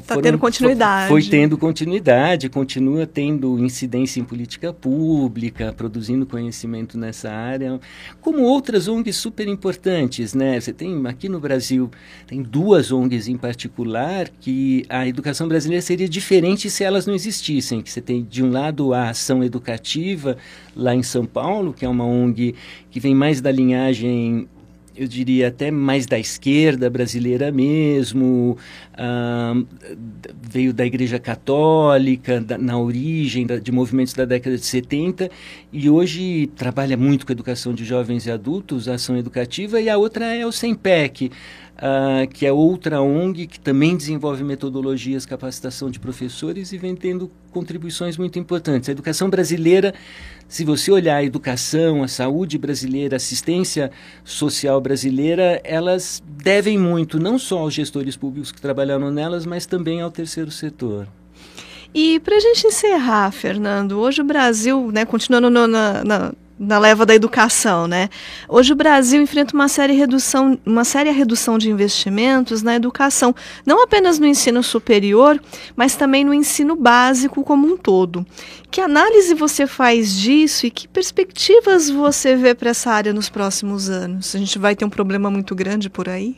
Está 0.00 0.20
tendo 0.20 0.38
continuidade. 0.38 1.08
Foi 1.08 1.22
tendo 1.22 1.58
continuidade, 1.58 2.48
continua 2.48 3.06
tendo 3.06 3.58
incidência 3.58 4.20
em 4.20 4.24
política 4.24 4.72
pública, 4.72 5.72
produzindo 5.72 6.26
conhecimento 6.26 6.98
nessa 6.98 7.30
área, 7.30 7.80
como 8.20 8.42
outras 8.42 8.88
ONGs 8.88 9.16
super 9.16 9.48
importantes, 9.48 10.34
né? 10.34 10.60
Você 10.60 10.72
tem 10.72 11.06
aqui 11.06 11.28
no 11.28 11.40
Brasil 11.40 11.90
tem 12.26 12.42
duas 12.42 12.90
ONGs 12.90 13.28
em 13.28 13.36
particular 13.36 14.28
que 14.40 14.84
a 14.88 15.06
educação 15.06 15.46
brasileira 15.48 15.82
seria 15.82 16.08
diferente 16.08 16.70
se 16.70 16.84
elas 16.84 17.06
não 17.06 17.14
existissem. 17.14 17.82
Que 17.82 17.90
você 17.90 18.00
tem 18.00 18.24
de 18.24 18.42
um 18.42 18.50
lado 18.50 18.92
a 18.92 19.10
ação 19.10 19.42
educativa 19.42 20.36
lá 20.74 20.94
em 20.94 21.02
São 21.02 21.26
Paulo, 21.26 21.72
que 21.72 21.84
é 21.84 21.88
uma 21.88 22.04
ONG 22.04 22.54
que 22.90 23.00
vem 23.00 23.14
mais 23.14 23.40
da 23.40 23.50
linhagem 23.50 24.48
eu 24.96 25.08
diria 25.08 25.48
até 25.48 25.70
mais 25.70 26.06
da 26.06 26.18
esquerda 26.18 26.88
brasileira 26.88 27.50
mesmo, 27.50 28.56
veio 30.42 30.72
da 30.72 30.86
Igreja 30.86 31.18
Católica, 31.18 32.40
da, 32.40 32.56
na 32.56 32.78
origem 32.78 33.46
da, 33.46 33.56
de 33.56 33.72
movimentos 33.72 34.14
da 34.14 34.24
década 34.24 34.56
de 34.56 34.64
70, 34.64 35.30
e 35.72 35.90
hoje 35.90 36.48
trabalha 36.54 36.96
muito 36.96 37.26
com 37.26 37.32
a 37.32 37.34
educação 37.34 37.74
de 37.74 37.84
jovens 37.84 38.26
e 38.26 38.30
adultos, 38.30 38.88
ação 38.88 39.16
educativa, 39.16 39.80
e 39.80 39.88
a 39.88 39.96
outra 39.96 40.34
é 40.34 40.46
o 40.46 40.52
SEMPEC, 40.52 41.30
uh, 41.76 42.26
que 42.32 42.46
é 42.46 42.52
outra 42.52 43.00
ONG 43.00 43.46
que 43.46 43.60
também 43.60 43.96
desenvolve 43.96 44.42
metodologias, 44.44 45.26
capacitação 45.26 45.90
de 45.90 45.98
professores 45.98 46.72
e 46.72 46.78
vem 46.78 46.94
tendo 46.94 47.30
contribuições 47.50 48.16
muito 48.16 48.38
importantes. 48.38 48.88
A 48.88 48.92
educação 48.92 49.30
brasileira, 49.30 49.94
se 50.48 50.64
você 50.64 50.90
olhar 50.90 51.16
a 51.16 51.24
educação, 51.24 52.02
a 52.02 52.08
saúde 52.08 52.58
brasileira, 52.58 53.16
a 53.16 53.18
assistência 53.18 53.90
social 54.24 54.80
brasileira, 54.80 55.60
elas 55.64 56.22
devem 56.26 56.78
muito 56.78 57.18
não 57.18 57.38
só 57.38 57.58
aos 57.58 57.74
gestores 57.74 58.16
públicos 58.16 58.52
que 58.52 58.60
trabalharam 58.60 59.10
nelas, 59.10 59.46
mas 59.46 59.66
também 59.66 60.00
ao 60.00 60.10
terceiro 60.10 60.50
setor. 60.50 61.06
E 61.94 62.18
para 62.20 62.36
a 62.36 62.40
gente 62.40 62.66
encerrar, 62.66 63.30
Fernando, 63.30 64.00
hoje 64.00 64.20
o 64.20 64.24
Brasil, 64.24 64.90
né, 64.92 65.04
continuando 65.04 65.48
no, 65.48 65.66
na, 65.68 66.02
na 66.02 66.32
na 66.58 66.78
leva 66.78 67.04
da 67.04 67.14
educação, 67.14 67.86
né? 67.86 68.08
Hoje 68.48 68.72
o 68.72 68.76
Brasil 68.76 69.20
enfrenta 69.20 69.54
uma 69.54 69.68
séria 69.68 69.94
redução, 69.94 70.58
uma 70.64 70.84
séria 70.84 71.12
redução 71.12 71.58
de 71.58 71.70
investimentos 71.70 72.62
na 72.62 72.76
educação, 72.76 73.34
não 73.66 73.82
apenas 73.82 74.18
no 74.18 74.26
ensino 74.26 74.62
superior, 74.62 75.40
mas 75.74 75.96
também 75.96 76.24
no 76.24 76.32
ensino 76.32 76.76
básico 76.76 77.42
como 77.42 77.66
um 77.66 77.76
todo. 77.76 78.24
Que 78.70 78.80
análise 78.80 79.34
você 79.34 79.66
faz 79.66 80.14
disso 80.14 80.66
e 80.66 80.70
que 80.70 80.86
perspectivas 80.86 81.90
você 81.90 82.36
vê 82.36 82.54
para 82.54 82.70
essa 82.70 82.90
área 82.90 83.12
nos 83.12 83.28
próximos 83.28 83.90
anos? 83.90 84.34
A 84.34 84.38
gente 84.38 84.58
vai 84.58 84.76
ter 84.76 84.84
um 84.84 84.90
problema 84.90 85.30
muito 85.30 85.54
grande 85.54 85.90
por 85.90 86.08
aí? 86.08 86.36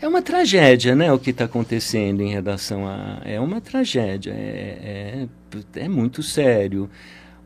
É 0.00 0.08
uma 0.08 0.22
tragédia, 0.22 0.94
né, 0.96 1.12
o 1.12 1.18
que 1.18 1.28
está 1.28 1.44
acontecendo 1.44 2.22
em 2.22 2.32
redação 2.32 2.88
a... 2.88 3.20
É 3.22 3.38
uma 3.38 3.60
tragédia, 3.60 4.32
é, 4.32 5.26
é, 5.76 5.80
é 5.84 5.88
muito 5.88 6.22
sério. 6.22 6.88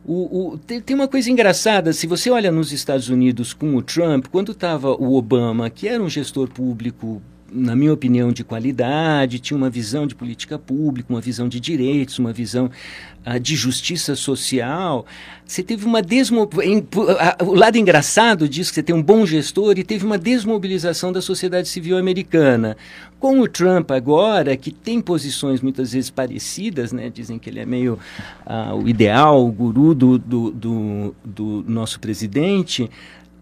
O, 0.06 0.52
o, 0.52 0.58
tem, 0.58 0.80
tem, 0.80 0.94
uma 0.94 1.08
coisa 1.08 1.30
engraçada, 1.30 1.92
se 1.92 2.06
você 2.06 2.30
olha 2.30 2.52
nos 2.52 2.72
Estados 2.72 3.08
Unidos 3.08 3.54
com 3.54 3.74
o 3.74 3.82
Trump, 3.82 4.26
quando 4.30 4.52
estava 4.52 4.90
o 4.90 5.14
Obama, 5.14 5.70
que 5.70 5.88
era 5.88 6.02
um 6.02 6.10
gestor 6.10 6.48
público 6.48 7.22
na 7.54 7.76
minha 7.76 7.92
opinião, 7.92 8.32
de 8.32 8.42
qualidade, 8.42 9.38
tinha 9.38 9.56
uma 9.56 9.70
visão 9.70 10.06
de 10.06 10.14
política 10.14 10.58
pública, 10.58 11.12
uma 11.12 11.20
visão 11.20 11.48
de 11.48 11.60
direitos, 11.60 12.18
uma 12.18 12.32
visão 12.32 12.68
uh, 13.24 13.38
de 13.38 13.54
justiça 13.54 14.16
social. 14.16 15.06
Você 15.46 15.62
teve 15.62 15.86
uma 15.86 16.02
desmobilização. 16.02 17.48
O 17.48 17.54
lado 17.54 17.76
engraçado 17.78 18.48
disso 18.48 18.70
que 18.70 18.74
você 18.74 18.82
tem 18.82 18.94
um 18.94 19.02
bom 19.02 19.24
gestor 19.24 19.78
e 19.78 19.84
teve 19.84 20.04
uma 20.04 20.18
desmobilização 20.18 21.12
da 21.12 21.22
sociedade 21.22 21.68
civil 21.68 21.96
americana. 21.96 22.76
Com 23.20 23.40
o 23.40 23.48
Trump 23.48 23.92
agora, 23.92 24.56
que 24.56 24.72
tem 24.72 25.00
posições 25.00 25.60
muitas 25.60 25.92
vezes 25.92 26.10
parecidas, 26.10 26.92
né? 26.92 27.08
dizem 27.08 27.38
que 27.38 27.48
ele 27.48 27.60
é 27.60 27.66
meio 27.66 27.98
uh, 28.46 28.74
o 28.74 28.88
ideal, 28.88 29.46
o 29.46 29.52
guru 29.52 29.94
do, 29.94 30.18
do, 30.18 30.50
do, 30.50 31.14
do 31.24 31.64
nosso 31.68 32.00
presidente. 32.00 32.90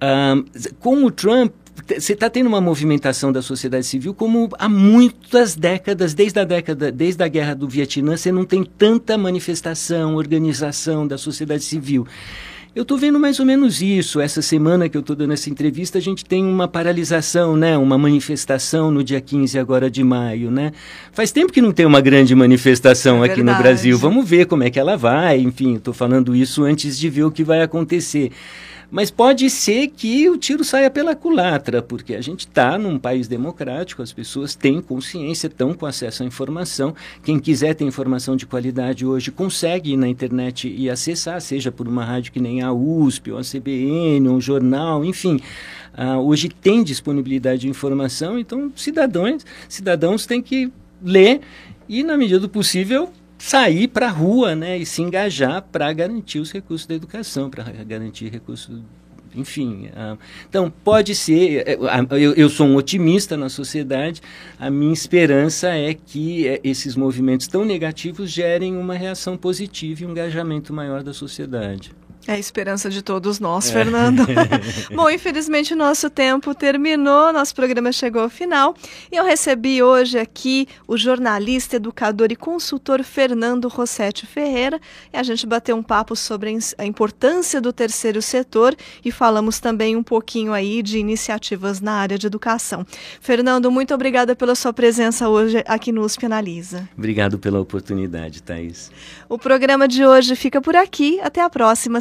Uh, 0.03 0.75
com 0.81 1.05
o 1.05 1.11
Trump, 1.11 1.53
você 1.99 2.13
está 2.13 2.29
tendo 2.29 2.47
uma 2.47 2.61
movimentação 2.61 3.33
da 3.33 3.43
sociedade 3.43 3.87
civil 3.87 4.15
como 4.15 4.49
há 4.59 4.69
muitas 4.69 5.55
décadas, 5.55 6.15
desde 6.15 6.39
a 6.39 6.45
década, 6.45 6.93
desde 6.93 7.23
a 7.23 7.29
guerra 7.29 7.55
do 7.55 7.69
Vietnã, 7.69 8.17
você 8.17 8.31
não 8.31 8.45
tem 8.45 8.65
tanta 8.65 9.17
manifestação, 9.17 10.17
organização 10.17 11.07
da 11.07 11.17
sociedade 11.17 11.65
civil. 11.65 12.07
Eu 12.75 12.83
estou 12.83 12.97
vendo 12.97 13.21
mais 13.21 13.39
ou 13.39 13.45
menos 13.45 13.83
isso. 13.83 14.19
Essa 14.19 14.41
semana 14.41 14.89
que 14.89 14.97
eu 14.97 15.03
estou 15.03 15.15
dando 15.15 15.35
essa 15.35 15.51
entrevista, 15.51 15.99
a 15.99 16.01
gente 16.01 16.25
tem 16.25 16.43
uma 16.43 16.67
paralisação, 16.67 17.55
né? 17.55 17.77
uma 17.77 17.99
manifestação 17.99 18.91
no 18.91 19.05
dia 19.05 19.21
15 19.21 19.59
agora 19.59 19.91
de 19.91 20.03
maio. 20.03 20.51
Né? 20.51 20.73
Faz 21.13 21.31
tempo 21.31 21.53
que 21.53 21.61
não 21.61 21.71
tem 21.71 21.85
uma 21.85 22.01
grande 22.01 22.35
manifestação 22.35 23.23
é 23.23 23.29
aqui 23.29 23.43
no 23.43 23.55
Brasil. 23.57 23.99
Vamos 23.99 24.27
ver 24.27 24.47
como 24.47 24.63
é 24.63 24.71
que 24.71 24.81
ela 24.81 24.97
vai. 24.97 25.39
Enfim, 25.39 25.75
estou 25.75 25.93
falando 25.93 26.35
isso 26.35 26.65
antes 26.65 26.99
de 26.99 27.11
ver 27.11 27.25
o 27.25 27.31
que 27.31 27.45
vai 27.45 27.61
acontecer. 27.61 28.33
Mas 28.93 29.11
pode 29.11 29.49
ser 29.49 29.89
que 29.89 30.29
o 30.29 30.37
tiro 30.37 30.63
saia 30.63 30.91
pela 30.91 31.17
culatra, 31.17 31.81
porque 31.81 32.15
a 32.15 32.21
gente 32.21 32.41
está 32.41 32.77
num 32.77 32.99
país 32.99 33.27
democrático, 33.27 34.03
as 34.03 34.13
pessoas 34.13 34.55
têm 34.55 34.83
consciência, 34.83 35.47
estão 35.47 35.73
com 35.73 35.87
acesso 35.87 36.23
à 36.23 36.27
informação. 36.27 36.95
Quem 37.25 37.41
quiser 37.41 37.73
ter 37.73 37.85
informação 37.85 38.37
de 38.37 38.45
qualidade 38.45 39.07
hoje 39.07 39.31
consegue 39.31 39.95
ir 39.95 39.97
na 39.97 40.07
internet 40.07 40.69
e 40.69 40.91
acessar, 40.91 41.41
seja 41.41 41.73
por 41.73 41.89
uma 41.89 42.05
rádio 42.05 42.33
que 42.33 42.39
nem 42.39 42.61
a 42.61 42.71
USP, 42.71 43.33
ou 43.33 43.39
a 43.39 43.43
CBN, 43.43 44.29
ou 44.29 44.37
um 44.37 44.41
jornal, 44.43 45.03
enfim. 45.03 45.41
Uh, 45.97 46.19
hoje 46.19 46.51
tem 46.51 46.85
disponibilidade 46.85 47.63
de 47.63 47.69
informação, 47.69 48.39
então 48.39 48.71
cidadãos, 48.77 49.43
cidadãos 49.71 50.27
têm 50.27 50.43
que 50.43 50.71
ler 51.03 51.41
e, 51.89 52.03
na 52.03 52.19
medida 52.19 52.41
do 52.41 52.49
possível, 52.49 53.11
sair 53.43 53.89
para 53.89 54.07
a 54.07 54.11
rua 54.11 54.55
né, 54.55 54.79
e 54.79 54.87
se 54.87 55.03
engajar 55.03 55.63
para 55.63 55.93
garantir 55.93 56.39
os 56.39 56.53
recursos 56.53 56.87
da 56.87 56.95
educação, 56.95 57.51
para 57.51 57.65
garantir 57.85 58.29
recursos. 58.29 58.81
Enfim, 59.35 59.87
uh, 59.87 60.17
então 60.49 60.71
pode 60.71 61.15
ser. 61.15 61.79
Uh, 61.79 62.15
eu, 62.15 62.35
eu, 62.35 62.49
sou 62.49 62.67
um 62.67 62.77
otimista 62.77 63.37
na 63.37 63.49
sociedade. 63.49 64.21
A 64.61 64.71
minha 64.71 64.93
esperança 64.93 65.71
é 65.71 65.93
que 65.93 66.47
uh, 66.47 66.61
esses 66.63 66.95
movimentos 66.95 67.49
tão 67.49 67.65
negativos 67.65 68.31
gerem 68.31 68.77
uma 68.77 68.95
reação 68.95 69.37
positiva 69.37 70.03
e 70.03 70.07
um 70.07 70.11
engajamento 70.11 70.73
maior 70.73 71.03
da 71.03 71.13
sociedade. 71.15 71.93
É 72.27 72.35
a 72.35 72.39
esperança 72.39 72.89
de 72.89 73.03
todos 73.03 73.41
nós, 73.41 73.69
é. 73.69 73.73
Fernando. 73.73 74.25
Bom, 74.95 75.11
infelizmente 75.11 75.75
o 75.75 75.77
nosso 75.77 76.09
tempo 76.09 76.55
terminou, 76.55 77.33
nosso 77.33 77.55
programa 77.55 77.91
chegou 77.91 78.23
ao 78.23 78.29
final 78.29 78.75
e 79.11 79.17
eu 79.17 79.25
recebi 79.25 79.83
hoje 79.83 80.19
aqui 80.19 80.69
o 80.87 80.97
jornalista, 80.97 81.77
educador 81.77 82.31
e 82.31 82.37
consultor 82.37 83.03
Fernando 83.03 83.67
Rossetti 83.67 84.25
Ferreira 84.25 84.81
e 85.13 85.17
a 85.17 85.23
gente 85.23 85.45
bateu 85.47 85.75
um 85.77 85.83
papo 85.83 86.15
sobre 86.15 86.57
a 86.79 86.87
importância 86.87 87.61
do 87.61 87.73
terceiro 87.73 88.23
setor 88.23 88.77
e 89.05 89.11
falamos 89.11 89.59
também 89.59 89.97
um 89.97 90.03
pouquinho 90.03 90.53
aí 90.53 90.81
de 90.81 90.99
iniciativas 90.99 91.81
na 91.81 91.95
área 91.95 92.17
de 92.17 92.29
educação. 92.29 92.87
Fernando, 93.21 93.71
muito 93.71 93.93
obrigada 93.93 94.37
pela 94.37 94.55
sua 94.55 94.73
presença 94.73 95.29
hoje 95.29 95.65
aqui 95.67 95.91
no 95.91 96.03
USP 96.03 96.27
Analisa. 96.27 96.89
Obrigado 96.97 97.39
pela 97.39 97.59
oportunidade, 97.59 98.43
Thaís. 98.43 98.93
O 99.29 99.39
programa 99.39 99.89
de 99.89 100.05
hoje 100.05 100.37
fica 100.37 100.61
por 100.61 100.77
aqui. 100.77 101.19
Até 101.21 101.41
a 101.41 101.51
próxima 101.51 102.01